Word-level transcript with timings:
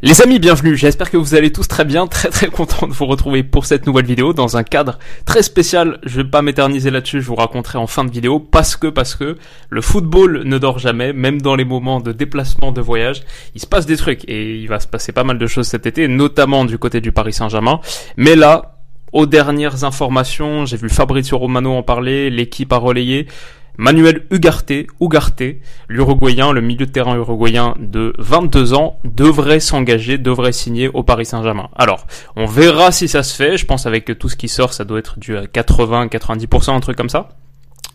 Les 0.00 0.22
amis, 0.22 0.38
bienvenue. 0.38 0.76
J'espère 0.76 1.10
que 1.10 1.16
vous 1.16 1.34
allez 1.34 1.50
tous 1.50 1.66
très 1.66 1.84
bien, 1.84 2.06
très 2.06 2.28
très 2.28 2.46
content 2.46 2.86
de 2.86 2.92
vous 2.92 3.06
retrouver 3.06 3.42
pour 3.42 3.66
cette 3.66 3.84
nouvelle 3.84 4.06
vidéo 4.06 4.32
dans 4.32 4.56
un 4.56 4.62
cadre 4.62 5.00
très 5.24 5.42
spécial. 5.42 5.98
Je 6.04 6.18
vais 6.18 6.28
pas 6.28 6.40
m'éterniser 6.40 6.92
là-dessus, 6.92 7.20
je 7.20 7.26
vous 7.26 7.34
raconterai 7.34 7.78
en 7.78 7.88
fin 7.88 8.04
de 8.04 8.10
vidéo 8.12 8.38
parce 8.38 8.76
que 8.76 8.86
parce 8.86 9.16
que 9.16 9.36
le 9.70 9.80
football 9.80 10.44
ne 10.44 10.56
dort 10.58 10.78
jamais, 10.78 11.12
même 11.12 11.42
dans 11.42 11.56
les 11.56 11.64
moments 11.64 11.98
de 11.98 12.12
déplacement, 12.12 12.70
de 12.70 12.80
voyage, 12.80 13.22
il 13.56 13.60
se 13.60 13.66
passe 13.66 13.86
des 13.86 13.96
trucs 13.96 14.24
et 14.28 14.60
il 14.60 14.68
va 14.68 14.78
se 14.78 14.86
passer 14.86 15.10
pas 15.10 15.24
mal 15.24 15.36
de 15.36 15.46
choses 15.48 15.66
cet 15.66 15.84
été, 15.84 16.06
notamment 16.06 16.64
du 16.64 16.78
côté 16.78 17.00
du 17.00 17.10
Paris 17.10 17.32
Saint-Germain. 17.32 17.80
Mais 18.16 18.36
là, 18.36 18.78
aux 19.12 19.26
dernières 19.26 19.82
informations, 19.82 20.64
j'ai 20.64 20.76
vu 20.76 20.88
Fabrizio 20.88 21.38
Romano 21.38 21.72
en 21.72 21.82
parler, 21.82 22.30
l'équipe 22.30 22.72
a 22.72 22.76
relayé. 22.76 23.26
Manuel 23.80 24.26
Ugarte, 24.32 24.86
Ugarte, 25.00 25.44
l'Uruguayen, 25.88 26.52
le 26.52 26.60
milieu 26.60 26.84
de 26.84 26.90
terrain 26.90 27.14
uruguayen 27.14 27.76
de 27.78 28.12
22 28.18 28.74
ans, 28.74 28.98
devrait 29.04 29.60
s'engager, 29.60 30.18
devrait 30.18 30.50
signer 30.50 30.88
au 30.88 31.04
Paris 31.04 31.26
Saint-Germain. 31.26 31.68
Alors, 31.76 32.08
on 32.34 32.46
verra 32.46 32.90
si 32.90 33.06
ça 33.06 33.22
se 33.22 33.36
fait. 33.36 33.56
Je 33.56 33.66
pense 33.66 33.86
avec 33.86 34.18
tout 34.18 34.28
ce 34.28 34.34
qui 34.34 34.48
sort, 34.48 34.72
ça 34.72 34.84
doit 34.84 34.98
être 34.98 35.20
du 35.20 35.36
80-90%, 35.36 36.74
un 36.74 36.80
truc 36.80 36.96
comme 36.96 37.08
ça. 37.08 37.28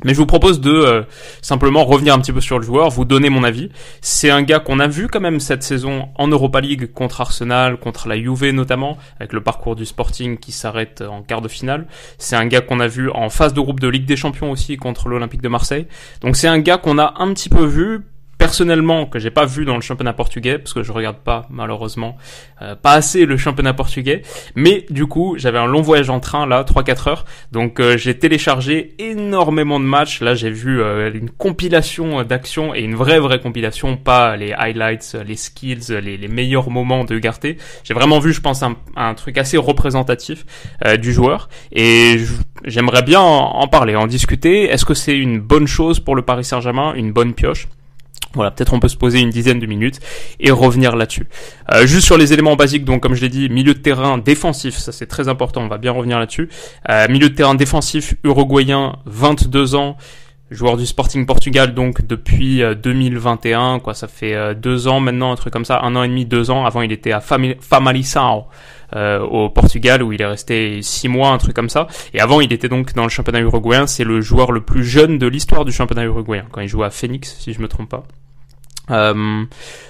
Mais 0.04 0.14
je 0.14 0.18
vous 0.18 0.26
propose 0.26 0.60
de 0.60 0.72
euh, 0.72 1.04
simplement 1.42 1.86
revenir 1.86 2.14
un 2.14 2.20
petit 2.20 2.34
peu 2.34 2.42
sur 2.42 2.58
le 2.58 2.66
joueur, 2.66 2.90
vous 2.90 3.06
donner 3.06 3.30
mon 3.30 3.44
avis. 3.44 3.70
C'est 4.02 4.30
un 4.30 4.42
gars 4.42 4.60
qu'on 4.60 4.80
a 4.80 4.88
vu 4.88 5.08
quand 5.08 5.22
même 5.22 5.40
cette 5.40 5.64
saison 5.64 6.10
en 6.16 6.28
Europa 6.28 6.62
League 6.62 6.92
contre 6.92 7.22
Arsenal, 7.22 7.78
contre 7.78 8.08
la 8.08 8.18
Juve 8.18 8.52
notamment, 8.52 8.98
avec 9.20 9.34
le 9.34 9.42
parcours 9.42 9.76
du 9.76 9.86
Sporting 9.86 10.38
qui 10.38 10.52
s'arrête 10.52 11.02
en 11.02 11.22
quart 11.22 11.42
de 11.42 11.48
finale. 11.48 11.88
C'est 12.18 12.36
un 12.36 12.46
gars 12.48 12.62
qu'on 12.62 12.80
a 12.80 12.88
vu 12.88 13.12
en 13.12 13.30
phase 13.30 13.54
de 13.54 13.62
groupe 13.62 13.80
de 13.80 13.88
Ligue 13.88 14.06
des 14.06 14.18
Champions 14.18 14.52
aussi 14.52 14.78
contre 14.78 15.10
l'Olympique 15.10 15.42
de 15.42 15.50
Marseille. 15.50 15.88
Donc 16.22 16.36
c'est 16.36 16.48
un 16.48 16.60
gars 16.60 16.78
qu'on 16.78 16.98
a 16.98 17.14
un 17.20 17.32
petit 17.34 17.50
peu 17.50 17.64
vu 17.64 18.02
personnellement 18.44 19.06
que 19.06 19.20
j'ai 19.20 19.32
pas 19.32 19.46
vu 19.46 19.64
dans 19.64 19.76
le 19.76 19.82
championnat 19.82 20.12
portugais 20.12 20.58
parce 20.58 20.74
que 20.74 20.84
je 20.84 20.92
regarde 20.92 21.16
pas 21.16 21.48
malheureusement 21.50 22.18
euh, 22.62 22.76
pas 22.76 22.92
assez 22.92 23.26
le 23.26 23.38
championnat 23.38 23.74
portugais. 23.74 24.22
Mais 24.56 24.86
du 24.90 25.06
coup 25.06 25.36
j'avais 25.38 25.60
un 25.60 25.66
long 25.66 25.82
voyage 25.82 26.10
en 26.10 26.20
train 26.20 26.46
là 26.46 26.66
3 26.66 26.84
4 26.84 27.08
heures. 27.08 27.26
Donc 27.54 27.80
euh, 27.80 27.96
j'ai 27.98 28.20
téléchargé 28.20 28.96
énormément 29.00 29.80
de 29.80 29.86
matchs. 29.86 30.20
Là 30.20 30.36
j'ai 30.36 30.50
vu 30.50 30.82
euh, 30.82 31.10
une 31.14 31.30
compilation 31.30 32.22
d'actions 32.24 32.76
et 32.76 32.82
une 32.82 32.96
vraie 32.96 33.22
vraie 33.22 33.40
compilation. 33.40 33.96
Pas 33.96 34.36
les 34.36 34.52
highlights 34.52 35.16
les 35.26 35.38
skills 35.38 36.02
les, 36.04 36.18
les 36.18 36.28
meilleurs 36.28 36.70
moments 36.70 37.06
de 37.06 37.18
Garté 37.20 37.58
j'ai 37.86 37.94
vraiment 37.94 38.20
vu 38.20 38.34
je 38.34 38.42
pense 38.42 38.62
un, 38.62 38.76
un 38.98 39.14
truc 39.14 39.38
assez 39.38 39.56
représentatif 39.56 40.46
du 41.00 41.14
joueur. 41.14 41.48
Et 41.72 42.18
j'aimerais 42.66 43.04
bien 43.04 43.22
en, 43.22 43.62
en 43.62 43.68
parler 43.70 43.96
en 43.96 44.06
discuter. 44.06 44.66
Est-ce 44.66 44.84
que 44.84 44.94
c'est 44.94 45.18
une 45.18 45.40
bonne 45.40 45.68
chose 45.68 46.02
pour 46.02 46.18
le 46.18 46.24
Paris 46.24 46.44
Saint-Germain? 46.44 46.94
Une 46.96 47.14
bonne 47.14 47.34
pioche? 47.34 47.70
Voilà, 48.34 48.52
peut-être 48.52 48.74
on 48.74 48.80
peut 48.80 48.88
se 48.88 48.98
poser 48.98 49.20
une 49.20 49.30
dizaine 49.30 49.60
de 49.60 49.66
minutes 49.66 50.00
et 50.40 50.52
revenir 50.52 50.96
là-dessus. 50.96 51.28
Euh, 51.72 51.86
juste 51.86 52.06
sur 52.06 52.18
les 52.18 52.34
éléments 52.34 52.56
basiques, 52.56 52.86
donc 52.86 53.02
comme 53.02 53.16
je 53.16 53.22
l'ai 53.22 53.30
dit, 53.30 53.50
milieu 53.50 53.74
de 53.74 53.80
terrain 53.80 54.18
défensif, 54.18 54.76
ça 54.78 54.92
c'est 54.92 55.08
très 55.08 55.28
important, 55.28 55.62
on 55.62 55.68
va 55.68 55.78
bien 55.78 55.92
revenir 55.92 56.20
là-dessus. 56.20 56.50
Euh, 56.90 57.08
milieu 57.10 57.30
de 57.30 57.36
terrain 57.36 57.56
défensif 57.56 58.16
uruguayen, 58.24 58.98
22 59.06 59.76
ans, 59.76 59.98
joueur 60.52 60.78
du 60.78 60.86
Sporting 60.86 61.26
Portugal 61.26 61.74
donc 61.74 62.06
depuis 62.06 62.62
2021, 62.84 63.80
quoi, 63.80 63.94
ça 63.94 64.08
fait 64.08 64.56
deux 64.56 64.88
ans 64.88 65.00
maintenant, 65.00 65.32
un 65.32 65.36
truc 65.36 65.54
comme 65.54 65.66
ça, 65.66 65.80
un 65.82 65.96
an 65.96 66.04
et 66.04 66.08
demi, 66.08 66.26
deux 66.26 66.52
ans. 66.52 66.66
Avant 66.66 66.82
il 66.82 66.92
était 66.92 67.12
à. 67.12 67.22
Euh, 68.96 69.20
au 69.22 69.50
Portugal 69.50 70.04
où 70.04 70.14
il 70.14 70.22
est 70.22 70.26
resté 70.26 70.82
six 70.84 71.08
mois, 71.08 71.30
un 71.30 71.38
truc 71.40 71.56
comme 71.56 71.70
ça. 71.70 71.88
Et 72.14 72.20
avant, 72.20 72.42
il 72.42 72.54
était 72.54 72.70
donc 72.70 72.94
dans 72.94 73.04
le 73.04 73.10
championnat 73.10 73.40
uruguayen. 73.40 73.88
C'est 73.88 74.04
le 74.04 74.22
joueur 74.22 74.52
le 74.52 74.62
plus 74.62 74.84
jeune 74.84 75.18
de 75.18 75.26
l'histoire 75.26 75.66
du 75.66 75.72
championnat 75.72 76.04
uruguayen 76.04 76.46
quand 76.52 76.62
il 76.62 76.68
joue 76.68 76.84
à 76.84 76.92
Phoenix, 76.92 77.36
si 77.40 77.54
je 77.54 77.62
me 77.62 77.68
trompe 77.68 77.90
pas. 77.90 78.04
Euh, 78.92 79.44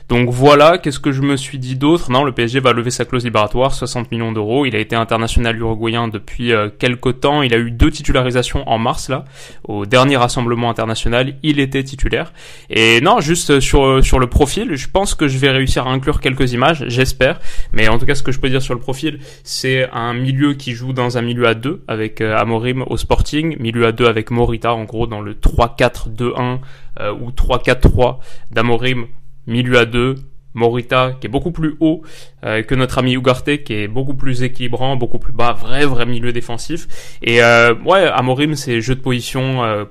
donc 0.10 0.30
voilà, 0.30 0.78
qu'est-ce 0.78 1.00
que 1.00 1.12
je 1.12 1.22
me 1.22 1.38
suis 1.38 1.58
dit 1.58 1.76
d'autre? 1.76 2.12
Non, 2.12 2.24
le 2.24 2.32
PSG 2.32 2.60
va 2.60 2.74
lever 2.74 2.92
sa 2.92 3.06
clause 3.06 3.24
libératoire, 3.24 3.74
60 3.74 4.12
millions 4.12 4.32
d'euros. 4.32 4.66
Il 4.66 4.76
a 4.76 4.80
été 4.80 4.96
international 4.96 5.58
uruguayen 5.58 6.08
depuis 6.08 6.52
euh, 6.52 6.70
quelques 6.78 7.22
temps. 7.22 7.42
Il 7.42 7.54
a 7.54 7.58
eu 7.58 7.72
deux 7.72 7.90
titularisations 7.90 8.68
en 8.70 8.78
mars 8.78 9.10
là, 9.10 9.26
au 9.64 9.86
dernier 9.86 10.18
rassemblement 10.18 10.70
international, 10.70 11.36
il 11.42 11.60
était 11.60 11.84
titulaire. 11.84 12.34
Et 12.70 13.02
non, 13.02 13.20
juste 13.20 13.60
sur 13.60 14.04
sur 14.04 14.20
le 14.20 14.28
profil, 14.28 14.76
je 14.76 14.88
pense 14.88 15.16
que 15.16 15.28
je 15.28 15.38
vais 15.38 15.50
réussir 15.50 15.88
à 15.88 15.92
inclure 15.92 16.20
quelques 16.20 16.54
images, 16.54 16.86
j'espère. 16.88 17.40
Mais 17.72 17.88
en 17.88 17.98
tout 17.98 18.06
cas, 18.06 18.16
ce 18.16 18.24
que 18.24 18.32
je 18.32 18.40
peux 18.40 18.50
dire 18.50 18.62
sur 18.62 18.74
le 18.74 18.80
profil, 18.80 19.20
c'est 19.44 19.90
un 19.92 20.14
milieu 20.14 20.54
qui 20.54 20.74
joue 20.74 20.94
dans 20.94 21.18
un 21.18 21.22
milieu 21.22 21.48
à 21.48 21.54
deux 21.54 21.84
avec 21.88 22.22
euh, 22.22 22.38
Amorim 22.38 22.84
au 22.88 22.98
Sporting, 22.98 23.58
milieu 23.60 23.86
à 23.86 23.92
deux 23.92 24.06
avec 24.06 24.32
Morita 24.32 24.74
en 24.74 24.84
gros 24.84 25.08
dans 25.08 25.22
le 25.22 25.34
3-4-2-1 25.34 26.60
euh, 27.00 27.14
ou 27.14 27.32
3-4-3 27.32 28.20
d'Amorim, 28.52 29.08
milieu 29.48 29.80
à 29.80 29.86
2, 29.86 30.16
Morita 30.54 31.14
qui 31.20 31.28
est 31.28 31.30
beaucoup 31.30 31.52
plus 31.52 31.76
haut 31.80 32.02
euh, 32.44 32.62
que 32.64 32.76
notre 32.76 32.98
ami 33.00 33.14
Ugarte 33.14 33.64
qui 33.64 33.74
est 33.74 33.88
beaucoup 33.88 34.16
plus 34.16 34.44
équilibrant, 34.44 34.96
beaucoup 34.96 35.20
plus 35.20 35.34
bas, 35.34 35.54
vrai 35.54 35.86
vrai 35.86 36.06
milieu 36.06 36.32
défensif. 36.32 36.88
Et 37.22 37.44
euh, 37.44 37.74
ouais, 37.86 38.06
Amorim 38.06 38.56
c'est 38.56 38.82
jeu 38.82 38.96
de 38.96 39.02
position 39.02 39.64
euh, 39.64 39.86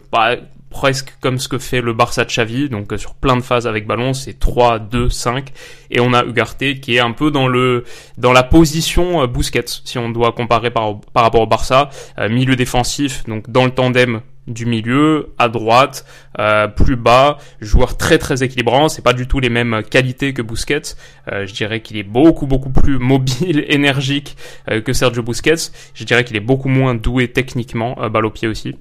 presque 0.70 1.14
comme 1.20 1.38
ce 1.38 1.48
que 1.48 1.58
fait 1.58 1.80
le 1.82 1.92
Barça 1.92 2.24
de 2.24 2.30
Xavi, 2.30 2.68
donc 2.68 2.92
euh, 2.92 2.96
sur 2.96 3.14
plein 3.14 3.36
de 3.36 3.42
phases 3.42 3.66
avec 3.66 3.86
ballon, 3.86 4.14
c'est 4.14 4.38
3 4.38 4.78
2 4.78 5.10
5 5.10 5.52
et 5.90 6.00
on 6.00 6.14
a 6.14 6.24
Ugarte 6.24 6.80
qui 6.80 6.96
est 6.96 7.00
un 7.00 7.12
peu 7.12 7.30
dans 7.30 7.48
le 7.48 7.84
dans 8.18 8.32
la 8.32 8.42
position 8.42 9.26
Busquets 9.26 9.64
si 9.84 9.98
on 9.98 10.10
doit 10.10 10.32
comparer 10.32 10.70
par 10.70 11.00
par 11.12 11.24
rapport 11.24 11.42
au 11.42 11.46
Barça, 11.46 11.90
milieu 12.30 12.56
défensif 12.56 13.24
donc 13.24 13.50
dans 13.50 13.64
le 13.64 13.72
tandem 13.72 14.22
du 14.46 14.66
milieu, 14.66 15.32
à 15.38 15.48
droite, 15.48 16.04
euh, 16.38 16.66
plus 16.68 16.96
bas, 16.96 17.38
joueur 17.60 17.96
très 17.96 18.18
très 18.18 18.42
équilibrant, 18.42 18.88
c'est 18.88 19.02
pas 19.02 19.12
du 19.12 19.26
tout 19.26 19.40
les 19.40 19.50
mêmes 19.50 19.82
qualités 19.88 20.34
que 20.34 20.42
Busquets, 20.42 20.96
euh, 21.30 21.46
je 21.46 21.54
dirais 21.54 21.80
qu'il 21.80 21.96
est 21.96 22.02
beaucoup 22.02 22.46
beaucoup 22.46 22.70
plus 22.70 22.98
mobile, 23.12 23.64
énergique 23.68 24.36
euh, 24.70 24.80
que 24.80 24.92
Sergio 24.92 25.22
Busquets, 25.22 25.70
je 25.94 26.04
dirais 26.04 26.24
qu'il 26.24 26.36
est 26.36 26.40
beaucoup 26.40 26.68
moins 26.68 26.94
doué 26.94 27.28
techniquement, 27.28 27.96
balle 28.10 28.26
au 28.26 28.30
pied 28.30 28.48
aussi. 28.48 28.76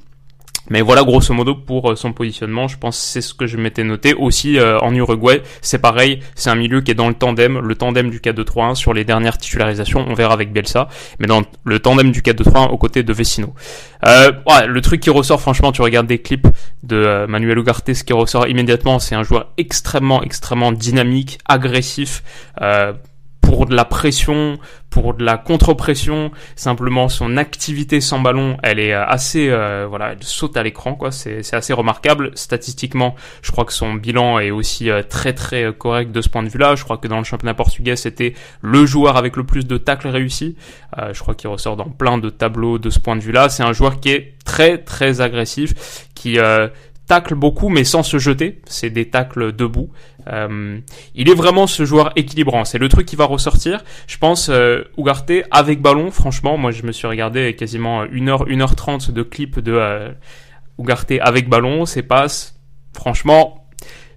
Mais 0.69 0.81
voilà 0.81 1.03
grosso 1.03 1.33
modo 1.33 1.55
pour 1.55 1.97
son 1.97 2.13
positionnement, 2.13 2.67
je 2.67 2.77
pense 2.77 2.97
c'est 2.97 3.21
ce 3.21 3.33
que 3.33 3.47
je 3.47 3.57
m'étais 3.57 3.83
noté. 3.83 4.13
Aussi 4.13 4.57
en 4.59 4.93
Uruguay, 4.93 5.41
c'est 5.61 5.79
pareil, 5.79 6.19
c'est 6.35 6.49
un 6.49 6.55
milieu 6.55 6.81
qui 6.81 6.91
est 6.91 6.95
dans 6.95 7.09
le 7.09 7.13
tandem, 7.13 7.59
le 7.59 7.75
tandem 7.75 8.09
du 8.09 8.19
4-2-3-1 8.19 8.75
sur 8.75 8.93
les 8.93 9.03
dernières 9.03 9.37
titularisations, 9.37 10.05
on 10.07 10.13
verra 10.13 10.33
avec 10.33 10.53
Bielsa, 10.53 10.87
mais 11.19 11.27
dans 11.27 11.41
le 11.63 11.79
tandem 11.79 12.11
du 12.11 12.21
4-2-3-1 12.21 12.69
aux 12.69 12.77
côtés 12.77 13.03
de 13.03 13.13
Vecino. 13.13 13.53
Euh, 14.07 14.31
ouais, 14.47 14.67
le 14.67 14.81
truc 14.81 15.01
qui 15.01 15.09
ressort, 15.09 15.41
franchement, 15.41 15.71
tu 15.71 15.81
regardes 15.81 16.07
des 16.07 16.19
clips 16.19 16.47
de 16.83 16.95
euh, 16.95 17.27
Manuel 17.27 17.57
Ugarte, 17.57 17.93
ce 17.93 18.03
qui 18.03 18.13
ressort 18.13 18.47
immédiatement, 18.47 18.99
c'est 18.99 19.15
un 19.15 19.23
joueur 19.23 19.51
extrêmement, 19.57 20.23
extrêmement 20.23 20.71
dynamique, 20.71 21.39
agressif. 21.47 22.23
Euh, 23.43 23.51
pour 23.51 23.65
de 23.65 23.75
la 23.75 23.85
pression, 23.85 24.57
pour 24.89 25.13
de 25.13 25.23
la 25.23 25.37
contre-pression, 25.37 26.31
simplement 26.55 27.09
son 27.09 27.37
activité 27.37 28.01
sans 28.01 28.19
ballon, 28.19 28.57
elle 28.63 28.79
est 28.79 28.93
euh, 28.93 29.05
assez, 29.05 29.49
euh, 29.49 29.85
voilà, 29.87 30.13
elle 30.13 30.23
saute 30.23 30.57
à 30.57 30.63
l'écran, 30.63 30.95
quoi. 30.95 31.11
C'est, 31.11 31.43
c'est 31.43 31.55
assez 31.55 31.73
remarquable. 31.73 32.31
Statistiquement, 32.33 33.15
je 33.41 33.51
crois 33.51 33.65
que 33.65 33.73
son 33.73 33.93
bilan 33.93 34.39
est 34.39 34.51
aussi 34.51 34.89
euh, 34.89 35.03
très 35.03 35.33
très 35.33 35.73
correct 35.77 36.11
de 36.11 36.21
ce 36.21 36.29
point 36.29 36.43
de 36.43 36.49
vue-là. 36.49 36.75
Je 36.75 36.83
crois 36.83 36.97
que 36.97 37.07
dans 37.07 37.19
le 37.19 37.23
championnat 37.23 37.53
portugais, 37.53 37.95
c'était 37.95 38.33
le 38.61 38.85
joueur 38.85 39.17
avec 39.17 39.35
le 39.35 39.43
plus 39.43 39.67
de 39.67 39.77
tacles 39.77 40.07
réussis. 40.07 40.55
je 41.13 41.19
crois 41.19 41.35
qu'il 41.35 41.49
ressort 41.49 41.77
dans 41.77 41.89
plein 41.89 42.17
de 42.17 42.29
tableaux 42.29 42.79
de 42.79 42.89
ce 42.89 42.99
point 42.99 43.15
de 43.15 43.21
vue-là. 43.21 43.49
C'est 43.49 43.63
un 43.63 43.73
joueur 43.73 43.99
qui 43.99 44.09
est 44.09 44.33
très 44.43 44.77
très 44.77 45.21
agressif, 45.21 46.07
qui 46.15 46.37
tacle 47.11 47.35
beaucoup 47.35 47.67
mais 47.67 47.83
sans 47.83 48.03
se 48.03 48.19
jeter, 48.19 48.61
c'est 48.67 48.89
des 48.89 49.09
tacles 49.09 49.53
debout. 49.53 49.89
Euh, 50.27 50.79
il 51.13 51.29
est 51.29 51.33
vraiment 51.33 51.67
ce 51.67 51.83
joueur 51.83 52.13
équilibrant, 52.15 52.63
c'est 52.63 52.77
le 52.77 52.87
truc 52.87 53.05
qui 53.05 53.17
va 53.17 53.25
ressortir. 53.25 53.83
Je 54.07 54.17
pense 54.17 54.47
euh, 54.47 54.85
Ugarte 54.97 55.33
avec 55.51 55.81
ballon, 55.81 56.09
franchement, 56.09 56.55
moi 56.55 56.71
je 56.71 56.83
me 56.83 56.93
suis 56.93 57.07
regardé 57.07 57.53
quasiment 57.53 58.05
1h, 58.05 58.47
1h30 58.47 59.11
de 59.11 59.23
clips 59.23 59.59
de 59.59 59.73
euh, 59.73 60.13
avec 61.19 61.49
ballon, 61.49 61.85
c'est 61.85 62.01
passe, 62.01 62.57
franchement, 62.93 63.67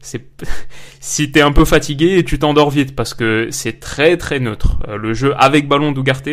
c'est 0.00 0.24
si 1.00 1.32
t'es 1.32 1.40
un 1.40 1.50
peu 1.50 1.64
fatigué, 1.64 2.22
tu 2.24 2.38
t'endors 2.38 2.70
vite 2.70 2.94
parce 2.94 3.12
que 3.12 3.48
c'est 3.50 3.80
très 3.80 4.16
très 4.16 4.38
neutre. 4.38 4.78
Euh, 4.86 4.96
le 4.98 5.14
jeu 5.14 5.34
avec 5.36 5.66
ballon 5.66 5.90
d'Ugarte, 5.90 6.28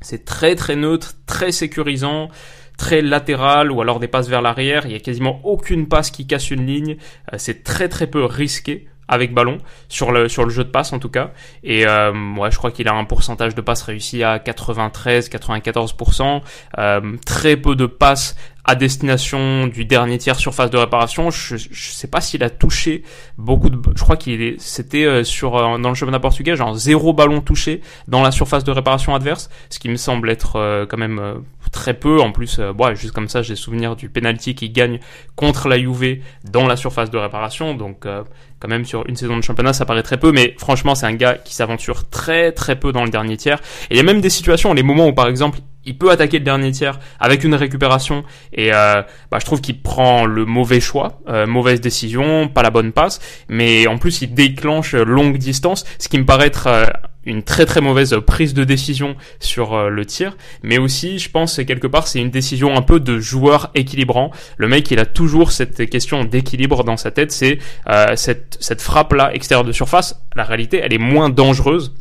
c'est 0.00 0.24
très 0.24 0.54
très 0.54 0.76
neutre, 0.76 1.12
très 1.26 1.52
sécurisant 1.52 2.30
très 2.76 3.02
latérales 3.02 3.70
ou 3.70 3.80
alors 3.80 4.00
des 4.00 4.08
passes 4.08 4.28
vers 4.28 4.42
l'arrière. 4.42 4.86
Il 4.86 4.92
y 4.92 4.96
a 4.96 5.00
quasiment 5.00 5.40
aucune 5.44 5.88
passe 5.88 6.10
qui 6.10 6.26
casse 6.26 6.50
une 6.50 6.66
ligne. 6.66 6.96
Euh, 7.32 7.36
c'est 7.38 7.64
très 7.64 7.88
très 7.88 8.06
peu 8.06 8.24
risqué 8.24 8.88
avec 9.08 9.34
ballon 9.34 9.58
sur 9.88 10.12
le 10.12 10.28
jeu 10.28 10.64
de 10.64 10.70
passe 10.70 10.92
en 10.92 10.98
tout 10.98 11.08
cas 11.08 11.32
et 11.62 11.86
euh, 11.86 12.12
je 12.50 12.56
crois 12.56 12.70
qu'il 12.70 12.88
a 12.88 12.94
un 12.94 13.04
pourcentage 13.04 13.54
de 13.54 13.60
passes 13.60 13.82
réussi 13.82 14.22
à 14.22 14.38
93 14.38 15.28
94% 15.28 16.40
euh, 16.78 17.00
très 17.26 17.56
peu 17.56 17.76
de 17.76 17.86
passes 17.86 18.36
à 18.64 18.74
destination 18.74 19.66
du 19.66 19.84
dernier 19.84 20.18
tiers 20.18 20.36
surface 20.36 20.70
de 20.70 20.78
réparation. 20.78 21.30
Je, 21.30 21.56
je 21.56 21.90
sais 21.90 22.06
pas 22.06 22.20
s'il 22.20 22.42
a 22.42 22.50
touché 22.50 23.02
beaucoup 23.36 23.68
de. 23.68 23.78
Je 23.94 24.02
crois 24.02 24.16
qu'il 24.16 24.40
est. 24.40 24.60
C'était 24.60 25.04
euh, 25.04 25.24
sur 25.24 25.56
euh, 25.56 25.78
dans 25.78 25.90
le 25.90 25.94
championnat 25.94 26.20
portugais, 26.20 26.56
genre 26.56 26.74
zéro 26.74 27.12
ballon 27.12 27.40
touché 27.40 27.82
dans 28.08 28.22
la 28.22 28.30
surface 28.30 28.64
de 28.64 28.70
réparation 28.70 29.14
adverse, 29.14 29.50
ce 29.68 29.78
qui 29.78 29.88
me 29.88 29.96
semble 29.96 30.30
être 30.30 30.56
euh, 30.56 30.86
quand 30.86 30.96
même 30.96 31.20
très 31.72 31.94
peu. 31.94 32.20
En 32.20 32.32
plus, 32.32 32.60
bon, 32.74 32.94
juste 32.94 33.12
comme 33.12 33.28
ça, 33.28 33.42
j'ai 33.42 33.56
souvenir 33.56 33.96
du 33.96 34.08
penalty 34.08 34.54
qui 34.54 34.70
gagne 34.70 35.00
contre 35.36 35.68
la 35.68 35.78
Juve 35.78 36.20
dans 36.44 36.66
la 36.66 36.76
surface 36.76 37.10
de 37.10 37.18
réparation. 37.18 37.74
Donc 37.74 38.06
quand 38.60 38.68
même 38.68 38.84
sur 38.84 39.06
une 39.08 39.16
saison 39.16 39.36
de 39.36 39.42
championnat, 39.42 39.72
ça 39.72 39.84
paraît 39.84 40.02
très 40.02 40.16
peu, 40.16 40.32
mais 40.32 40.54
franchement, 40.58 40.94
c'est 40.94 41.06
un 41.06 41.14
gars 41.14 41.34
qui 41.34 41.54
s'aventure 41.54 42.08
très 42.08 42.52
très 42.52 42.78
peu 42.78 42.92
dans 42.92 43.04
le 43.04 43.10
dernier 43.10 43.36
tiers. 43.36 43.60
Et 43.90 43.94
il 43.94 43.96
y 43.96 44.00
a 44.00 44.04
même 44.04 44.20
des 44.20 44.30
situations, 44.30 44.72
les 44.72 44.82
moments 44.82 45.08
où 45.08 45.12
par 45.12 45.28
exemple 45.28 45.58
il 45.86 45.96
peut 45.96 46.10
attaquer 46.10 46.38
le 46.38 46.44
dernier 46.44 46.70
tiers 46.72 46.98
avec 47.20 47.44
une 47.44 47.54
récupération 47.54 48.24
et 48.52 48.72
euh, 48.72 49.02
bah, 49.30 49.38
je 49.40 49.44
trouve 49.44 49.60
qu'il 49.60 49.80
prend 49.80 50.26
le 50.26 50.44
mauvais 50.44 50.80
choix, 50.80 51.20
euh, 51.28 51.46
mauvaise 51.46 51.80
décision, 51.80 52.48
pas 52.48 52.62
la 52.62 52.70
bonne 52.70 52.92
passe, 52.92 53.20
mais 53.48 53.86
en 53.86 53.98
plus 53.98 54.22
il 54.22 54.34
déclenche 54.34 54.94
longue 54.94 55.38
distance, 55.38 55.84
ce 55.98 56.08
qui 56.08 56.18
me 56.18 56.24
paraît 56.24 56.46
être 56.46 56.66
euh, 56.66 56.86
une 57.26 57.42
très 57.42 57.64
très 57.64 57.80
mauvaise 57.80 58.14
prise 58.26 58.52
de 58.52 58.64
décision 58.64 59.16
sur 59.40 59.88
le 59.88 60.04
tir, 60.04 60.36
mais 60.62 60.76
aussi 60.76 61.18
je 61.18 61.30
pense 61.30 61.56
quelque 61.66 61.86
part 61.86 62.06
c'est 62.06 62.20
une 62.20 62.28
décision 62.30 62.76
un 62.76 62.82
peu 62.82 63.00
de 63.00 63.18
joueur 63.18 63.70
équilibrant. 63.74 64.30
Le 64.58 64.68
mec 64.68 64.90
il 64.90 64.98
a 64.98 65.06
toujours 65.06 65.50
cette 65.50 65.88
question 65.88 66.24
d'équilibre 66.24 66.84
dans 66.84 66.98
sa 66.98 67.10
tête, 67.10 67.32
c'est 67.32 67.60
cette, 68.14 68.58
cette 68.60 68.82
frappe 68.82 69.14
là 69.14 69.34
extérieure 69.34 69.64
de 69.64 69.72
surface, 69.72 70.22
la 70.36 70.44
réalité 70.44 70.80
elle 70.82 70.92
est 70.92 70.98
moins 70.98 71.30
dangereuse 71.30 71.94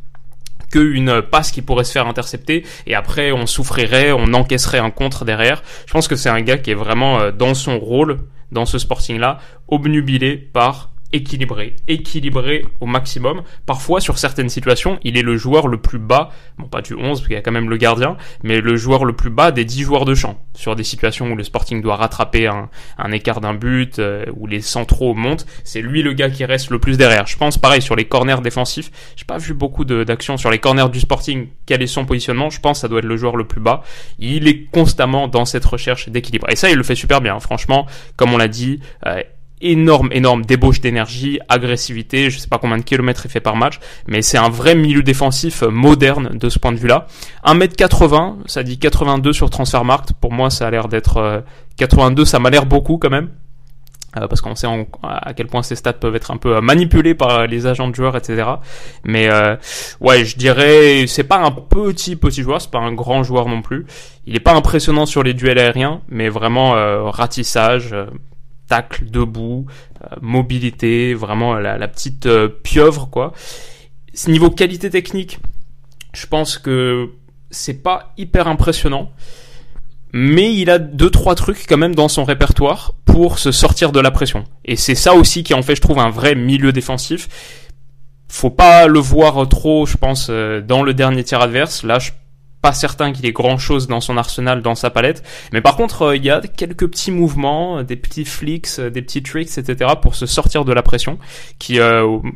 qu'une 0.74 1.22
passe 1.22 1.52
qui 1.52 1.62
pourrait 1.62 1.84
se 1.84 1.92
faire 1.92 2.08
intercepter 2.08 2.66
et 2.88 2.96
après 2.96 3.32
on 3.32 3.46
souffrirait, 3.46 4.12
on 4.12 4.34
encaisserait 4.34 4.80
un 4.80 4.90
contre 4.90 5.24
derrière. 5.24 5.62
Je 5.86 5.94
pense 5.94 6.08
que 6.08 6.16
c'est 6.16 6.30
un 6.30 6.42
gars 6.42 6.58
qui 6.58 6.72
est 6.72 6.76
vraiment 6.76 7.20
euh, 7.20 7.32
dans 7.32 7.54
son 7.54 7.78
rôle 7.78 8.22
dans 8.52 8.66
ce 8.66 8.80
sporting 8.80 9.20
là, 9.20 9.38
obnubilé 9.68 10.38
par 10.38 10.93
équilibré, 11.14 11.76
équilibré 11.88 12.66
au 12.82 12.86
maximum. 12.86 13.44
Parfois, 13.66 14.02
sur 14.02 14.18
certaines 14.18 14.50
situations, 14.50 15.00
il 15.04 15.18
est 15.18 15.22
le 15.22 15.38
joueur 15.38 15.68
le 15.68 15.78
plus 15.78 16.00
bas, 16.00 16.32
bon 16.58 16.68
pas 16.68 16.82
du 16.82 16.96
11 16.96 17.20
parce 17.20 17.22
qu'il 17.22 17.34
y 17.34 17.40
a 17.40 17.42
quand 17.42 17.52
même 17.52 17.70
le 17.70 17.78
gardien, 17.78 18.18
mais 18.44 18.60
le 18.60 18.76
joueur 18.76 19.06
le 19.06 19.14
plus 19.14 19.30
bas 19.30 19.52
des 19.52 19.64
10 19.64 19.84
joueurs 19.84 20.06
de 20.06 20.16
champ. 20.16 20.40
Sur 20.56 20.76
des 20.76 20.84
situations 20.84 21.32
où 21.32 21.36
le 21.36 21.44
Sporting 21.44 21.82
doit 21.82 21.96
rattraper 21.96 22.48
un, 22.48 23.12
écart 23.12 23.42
d'un 23.42 23.54
but, 23.54 24.00
euh, 24.00 24.26
où 24.36 24.48
les 24.48 24.62
centraux 24.62 25.14
montent, 25.14 25.46
c'est 25.64 25.82
lui 25.82 26.02
le 26.02 26.14
gars 26.14 26.30
qui 26.30 26.44
reste 26.46 26.72
le 26.72 26.80
plus 26.80 26.98
derrière. 26.98 27.28
Je 27.28 27.38
pense 27.38 27.58
pareil 27.58 27.82
sur 27.82 27.96
les 27.96 28.06
corners 28.06 28.42
défensifs, 28.42 28.92
j'ai 29.16 29.26
pas 29.26 29.38
vu 29.38 29.54
beaucoup 29.54 29.86
d'actions 29.86 30.38
sur 30.38 30.50
les 30.50 30.58
corners 30.58 30.90
du 30.92 31.00
Sporting, 31.00 31.48
quel 31.66 31.82
est 31.84 31.88
son 31.88 32.06
positionnement, 32.06 32.50
je 32.50 32.60
pense 32.60 32.78
que 32.78 32.82
ça 32.82 32.88
doit 32.88 33.00
être 33.00 33.06
le 33.06 33.18
joueur 33.18 33.36
le 33.36 33.46
plus 33.46 33.62
bas. 33.62 33.84
Il 34.18 34.48
est 34.48 34.64
constamment 34.72 35.28
dans 35.28 35.46
cette 35.46 35.66
recherche 35.66 36.10
d'équilibre. 36.10 36.50
Et 36.50 36.56
ça, 36.56 36.70
il 36.70 36.76
le 36.76 36.84
fait 36.84 36.96
super 36.96 37.22
bien, 37.22 37.40
franchement, 37.40 37.86
comme 38.16 38.34
on 38.34 38.38
l'a 38.38 38.48
dit, 38.48 38.80
euh, 39.06 39.22
énorme, 39.64 40.10
énorme 40.12 40.46
débauche 40.46 40.82
d'énergie, 40.82 41.40
agressivité, 41.50 42.30
je 42.30 42.38
sais 42.38 42.48
pas 42.48 42.60
combien 42.60 42.78
de 42.78 42.84
kilomètres 42.84 43.26
il 43.26 43.32
fait 43.32 43.40
par 43.40 43.56
match, 43.56 43.80
mais 44.08 44.22
c'est 44.22 44.38
un 44.38 44.50
vrai 44.50 44.76
milieu 44.76 45.02
défensif 45.02 45.64
euh, 45.64 45.70
moderne 45.70 46.38
de 46.38 46.50
ce 46.50 46.60
point 46.60 46.72
de 46.72 46.78
vue-là. 46.78 47.08
1m80, 47.46 48.36
ça 48.46 48.64
dit 48.64 48.78
82 48.78 49.34
sur 49.34 49.50
Transfermarkt, 49.50 50.14
pour 50.14 50.32
moi 50.32 50.50
ça 50.50 50.68
a 50.68 50.72
l'air 50.72 50.88
d'être 50.88 51.44
82, 51.78 52.22
euh, 52.22 52.26
ça 52.26 52.40
m'a 52.40 52.50
l'air 52.50 52.66
beaucoup 52.66 52.98
quand 52.98 53.10
même. 53.10 53.30
Euh, 54.16 54.28
parce 54.28 54.42
qu'on 54.42 54.54
sait 54.54 54.68
à 55.02 55.34
quel 55.34 55.48
point 55.48 55.64
ces 55.64 55.76
stats 55.76 55.94
peuvent 55.94 56.16
être 56.16 56.30
un 56.30 56.38
peu 56.38 56.62
manipulés 56.62 57.16
par 57.16 57.48
les 57.48 57.66
agents 57.66 57.88
de 57.88 57.96
joueurs, 57.96 58.16
etc. 58.16 58.48
Mais 59.04 59.28
ouais, 60.02 60.24
je 60.24 60.38
dirais, 60.38 61.06
c'est 61.08 61.24
pas 61.24 61.40
un 61.40 61.50
petit 61.50 62.16
petit 62.16 62.44
joueur, 62.44 62.62
c'est 62.62 62.70
pas 62.70 62.78
un 62.78 62.94
grand 62.94 63.24
joueur 63.24 63.48
non 63.48 63.64
plus. 63.64 63.88
Il 64.28 64.36
est 64.36 64.40
pas 64.40 64.54
impressionnant 64.54 65.08
sur 65.08 65.24
les 65.24 65.34
duels 65.34 65.58
aériens, 65.58 66.02
mais 66.10 66.30
vraiment 66.30 66.74
ratissage, 67.10 67.96
debout, 69.02 69.66
euh, 70.04 70.16
mobilité, 70.22 71.14
vraiment 71.14 71.56
la, 71.56 71.88
petite 71.88 72.26
euh, 72.26 72.48
pieuvre 72.48 73.10
quoi. 73.10 73.34
Niveau 74.28 74.50
qualité 74.50 74.90
technique, 74.90 75.40
je 76.14 76.28
pense 76.28 76.58
que 76.58 77.10
c'est 77.50 77.82
pas 77.82 78.14
hyper 78.18 78.48
impressionnant, 78.48 79.12
mais 80.12 80.54
il 80.54 80.70
a 80.70 80.78
deux 80.80 81.10
trois 81.10 81.36
trucs 81.36 81.66
quand 81.68 81.78
même 81.78 81.96
dans 81.96 82.08
son 82.08 82.24
répertoire 82.24 82.94
pour 83.06 83.40
se 83.40 83.52
sortir 83.52 83.92
de 83.92 84.00
la 84.00 84.12
pression. 84.12 84.44
Et 84.66 84.76
c'est 84.76 84.96
ça 84.96 85.14
aussi 85.14 85.44
qui 85.44 85.54
en 85.54 85.62
fait, 85.62 85.76
je 85.76 85.82
trouve, 85.82 86.00
un 86.00 86.10
vrai 86.10 86.36
milieu 86.36 86.72
défensif. 86.72 87.28
Faut 88.28 88.50
pas 88.50 88.88
le 88.88 89.00
voir 89.00 89.48
trop, 89.48 89.86
je 89.86 89.98
pense, 89.98 90.28
euh, 90.30 90.62
dans 90.62 90.82
le 90.82 90.94
dernier 90.94 91.24
tir 91.24 91.42
adverse. 91.42 91.84
Là, 91.84 92.00
je 92.00 92.12
pas 92.64 92.72
certain 92.72 93.12
qu'il 93.12 93.26
ait 93.26 93.34
grand 93.34 93.58
chose 93.58 93.88
dans 93.88 94.00
son 94.00 94.16
arsenal, 94.16 94.62
dans 94.62 94.74
sa 94.74 94.90
palette. 94.90 95.22
Mais 95.52 95.60
par 95.60 95.76
contre, 95.76 96.04
euh, 96.04 96.16
il 96.16 96.24
y 96.24 96.30
a 96.30 96.40
quelques 96.40 96.90
petits 96.90 97.12
mouvements, 97.12 97.80
euh, 97.80 97.84
des 97.84 97.98
petits 97.98 98.24
flicks, 98.24 98.80
euh, 98.80 98.90
des 98.90 99.02
petits 99.02 99.22
tricks, 99.22 99.58
etc. 99.58 99.92
pour 100.02 100.16
se 100.16 100.26
sortir 100.26 100.64
de 100.64 100.72
la 100.72 100.82
pression, 100.82 101.20
qui 101.60 101.80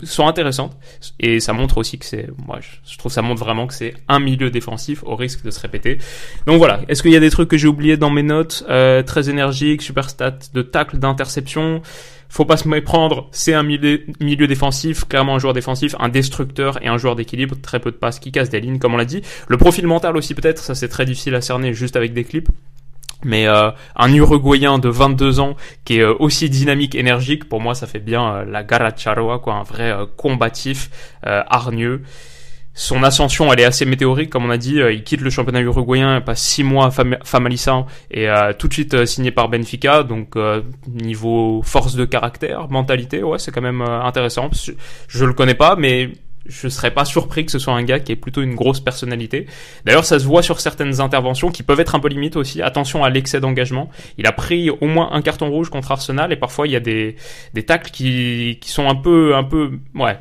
sont 0.03 0.27
intéressantes. 0.27 0.75
Et 1.21 1.39
ça 1.39 1.53
montre 1.53 1.77
aussi 1.77 1.97
que 1.97 2.06
c'est, 2.06 2.27
moi, 2.45 2.59
je 2.62 2.97
trouve 2.97 3.12
ça 3.12 3.21
montre 3.21 3.39
vraiment 3.39 3.68
que 3.68 3.74
c'est 3.74 3.94
un 4.09 4.19
milieu 4.19 4.51
défensif 4.51 5.01
au 5.03 5.15
risque 5.15 5.44
de 5.44 5.51
se 5.51 5.62
répéter. 5.62 5.97
Donc 6.45 6.57
voilà. 6.57 6.81
Est-ce 6.89 7.01
qu'il 7.01 7.12
y 7.12 7.15
a 7.15 7.21
des 7.21 7.30
trucs 7.30 7.50
que 7.50 7.57
j'ai 7.57 7.69
oubliés 7.69 7.95
dans 7.95 8.09
mes 8.09 8.23
notes? 8.23 8.65
Très 9.06 9.30
énergique, 9.30 9.81
super 9.81 10.09
stat 10.09 10.39
de 10.53 10.62
tacle, 10.62 10.97
d'interception 10.97 11.81
faut 12.29 12.45
pas 12.45 12.57
se 12.57 12.68
méprendre, 12.68 13.27
c'est 13.31 13.53
un 13.53 13.63
milieu, 13.63 14.47
défensif, 14.47 15.06
clairement 15.06 15.35
un 15.35 15.39
joueur 15.39 15.53
défensif, 15.53 15.95
un 16.00 16.09
destructeur 16.09 16.81
et 16.83 16.88
un 16.88 16.97
joueur 16.97 17.15
d'équilibre, 17.15 17.56
très 17.62 17.79
peu 17.79 17.91
de 17.91 17.95
passes 17.95 18.19
qui 18.19 18.31
cassent 18.31 18.50
des 18.50 18.59
lignes 18.59 18.79
comme 18.79 18.94
on 18.94 18.97
l'a 18.97 19.06
dit. 19.06 19.21
Le 19.47 19.57
profil 19.57 19.88
mental 19.88 20.18
aussi 20.18 20.35
peut-être, 20.35 20.62
ça 20.62 20.75
c'est 20.75 20.89
très 20.89 21.06
difficile 21.06 21.35
à 21.35 21.41
cerner 21.41 21.74
juste 21.74 21.95
avec 21.95 22.13
des 22.13 22.24
clips. 22.24 22.50
Mais 23.24 23.47
euh, 23.47 23.71
un 23.95 24.13
Uruguayen 24.13 24.77
de 24.77 24.89
22 24.89 25.39
ans 25.39 25.56
qui 25.85 25.97
est 25.97 26.03
euh, 26.03 26.13
aussi 26.19 26.50
dynamique, 26.50 26.94
énergique, 26.94 27.50
pour 27.50 27.59
moi 27.59 27.74
ça 27.74 27.88
fait 27.88 28.00
bien 28.00 28.35
euh, 28.35 28.45
la 28.45 28.63
garra 28.63 28.91
quoi, 28.91 29.56
un 29.56 29.63
vrai 29.63 29.94
combatif, 30.18 30.89
hargneux. 31.23 32.03
Son 32.79 33.01
ascension, 33.01 33.51
elle 33.51 33.59
est 33.59 33.65
assez 33.65 33.85
météorique, 33.85 34.29
comme 34.29 34.45
on 34.45 34.51
a 34.51 34.57
dit. 34.57 34.79
Euh, 34.79 34.94
il 34.94 35.03
quitte 35.03 35.21
le 35.21 35.31
championnat 35.31 35.62
uruguayen, 35.62 36.21
passe 36.21 36.44
six 36.44 36.63
mois 36.63 36.85
à 36.85 36.91
Famalissan 37.24 37.88
et 38.12 38.29
euh, 38.29 38.53
tout 38.53 38.68
de 38.68 38.74
suite 38.74 38.94
euh, 38.94 39.07
signé 39.07 39.31
par 39.31 39.50
Benfica. 39.50 40.03
Donc 40.03 40.38
niveau 40.88 41.63
force 41.63 41.95
de 41.95 42.06
caractère, 42.06 42.69
mentalité, 42.69 43.24
ouais, 43.24 43.39
c'est 43.39 43.51
quand 43.51 43.63
même 43.63 43.81
intéressant. 43.81 44.51
Je, 45.07 45.25
le 45.25 45.33
connais 45.33 45.56
pas, 45.56 45.75
mais 45.75 46.11
je 46.45 46.68
serais 46.68 46.92
pas 46.92 47.04
surpris 47.04 47.47
que 47.47 47.51
ce 47.51 47.57
soit 47.57 47.73
un 47.73 47.81
gars 47.81 47.99
qui 47.99 48.11
ait 48.11 48.16
plutôt 48.16 48.44
une 48.44 48.54
grosse 48.54 48.80
personnalité. 48.80 49.47
D'ailleurs, 49.83 50.06
ça 50.06 50.19
se 50.19 50.25
voit 50.25 50.44
sur 50.44 50.59
certaines 50.59 51.01
interventions 51.01 51.49
qui 51.49 51.63
peuvent 51.63 51.80
être 51.80 51.95
un 51.95 51.99
peu 51.99 52.09
limites 52.09 52.35
aussi. 52.35 52.61
Attention 52.61 53.04
à 53.04 53.09
l'excès 53.09 53.40
d'engagement. 53.40 53.90
Il 54.19 54.28
a 54.28 54.31
pris 54.31 54.69
au 54.69 54.85
moins 54.85 55.09
un 55.13 55.23
carton 55.23 55.49
rouge 55.49 55.71
contre 55.71 55.92
Arsenal 55.92 56.31
et 56.31 56.35
parfois 56.37 56.68
il 56.68 56.73
y 56.73 56.75
a 56.75 56.80
des, 56.80 57.16
des 57.56 57.63
tacles 57.63 57.90
qui, 57.90 58.59
qui 58.61 58.69
sont 58.69 58.87
un 58.87 58.95
peu, 58.95 59.35
un 59.35 59.44
peu, 59.44 59.80
ouais, 59.95 60.19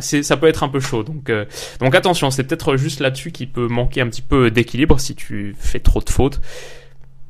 ça 0.00 0.36
peut 0.36 0.46
être 0.46 0.62
un 0.62 0.68
peu 0.68 0.80
chaud. 0.80 1.02
Donc, 1.02 1.30
euh, 1.30 1.44
donc 1.80 1.94
attention, 1.94 2.30
c'est 2.30 2.44
peut-être 2.44 2.76
juste 2.76 3.00
là-dessus 3.00 3.32
qui 3.32 3.46
peut 3.46 3.68
manquer 3.68 4.00
un 4.00 4.08
petit 4.08 4.22
peu 4.22 4.50
d'équilibre 4.50 4.98
si 5.00 5.14
tu 5.14 5.54
fais 5.58 5.80
trop 5.80 6.00
de 6.00 6.10
fautes. 6.10 6.40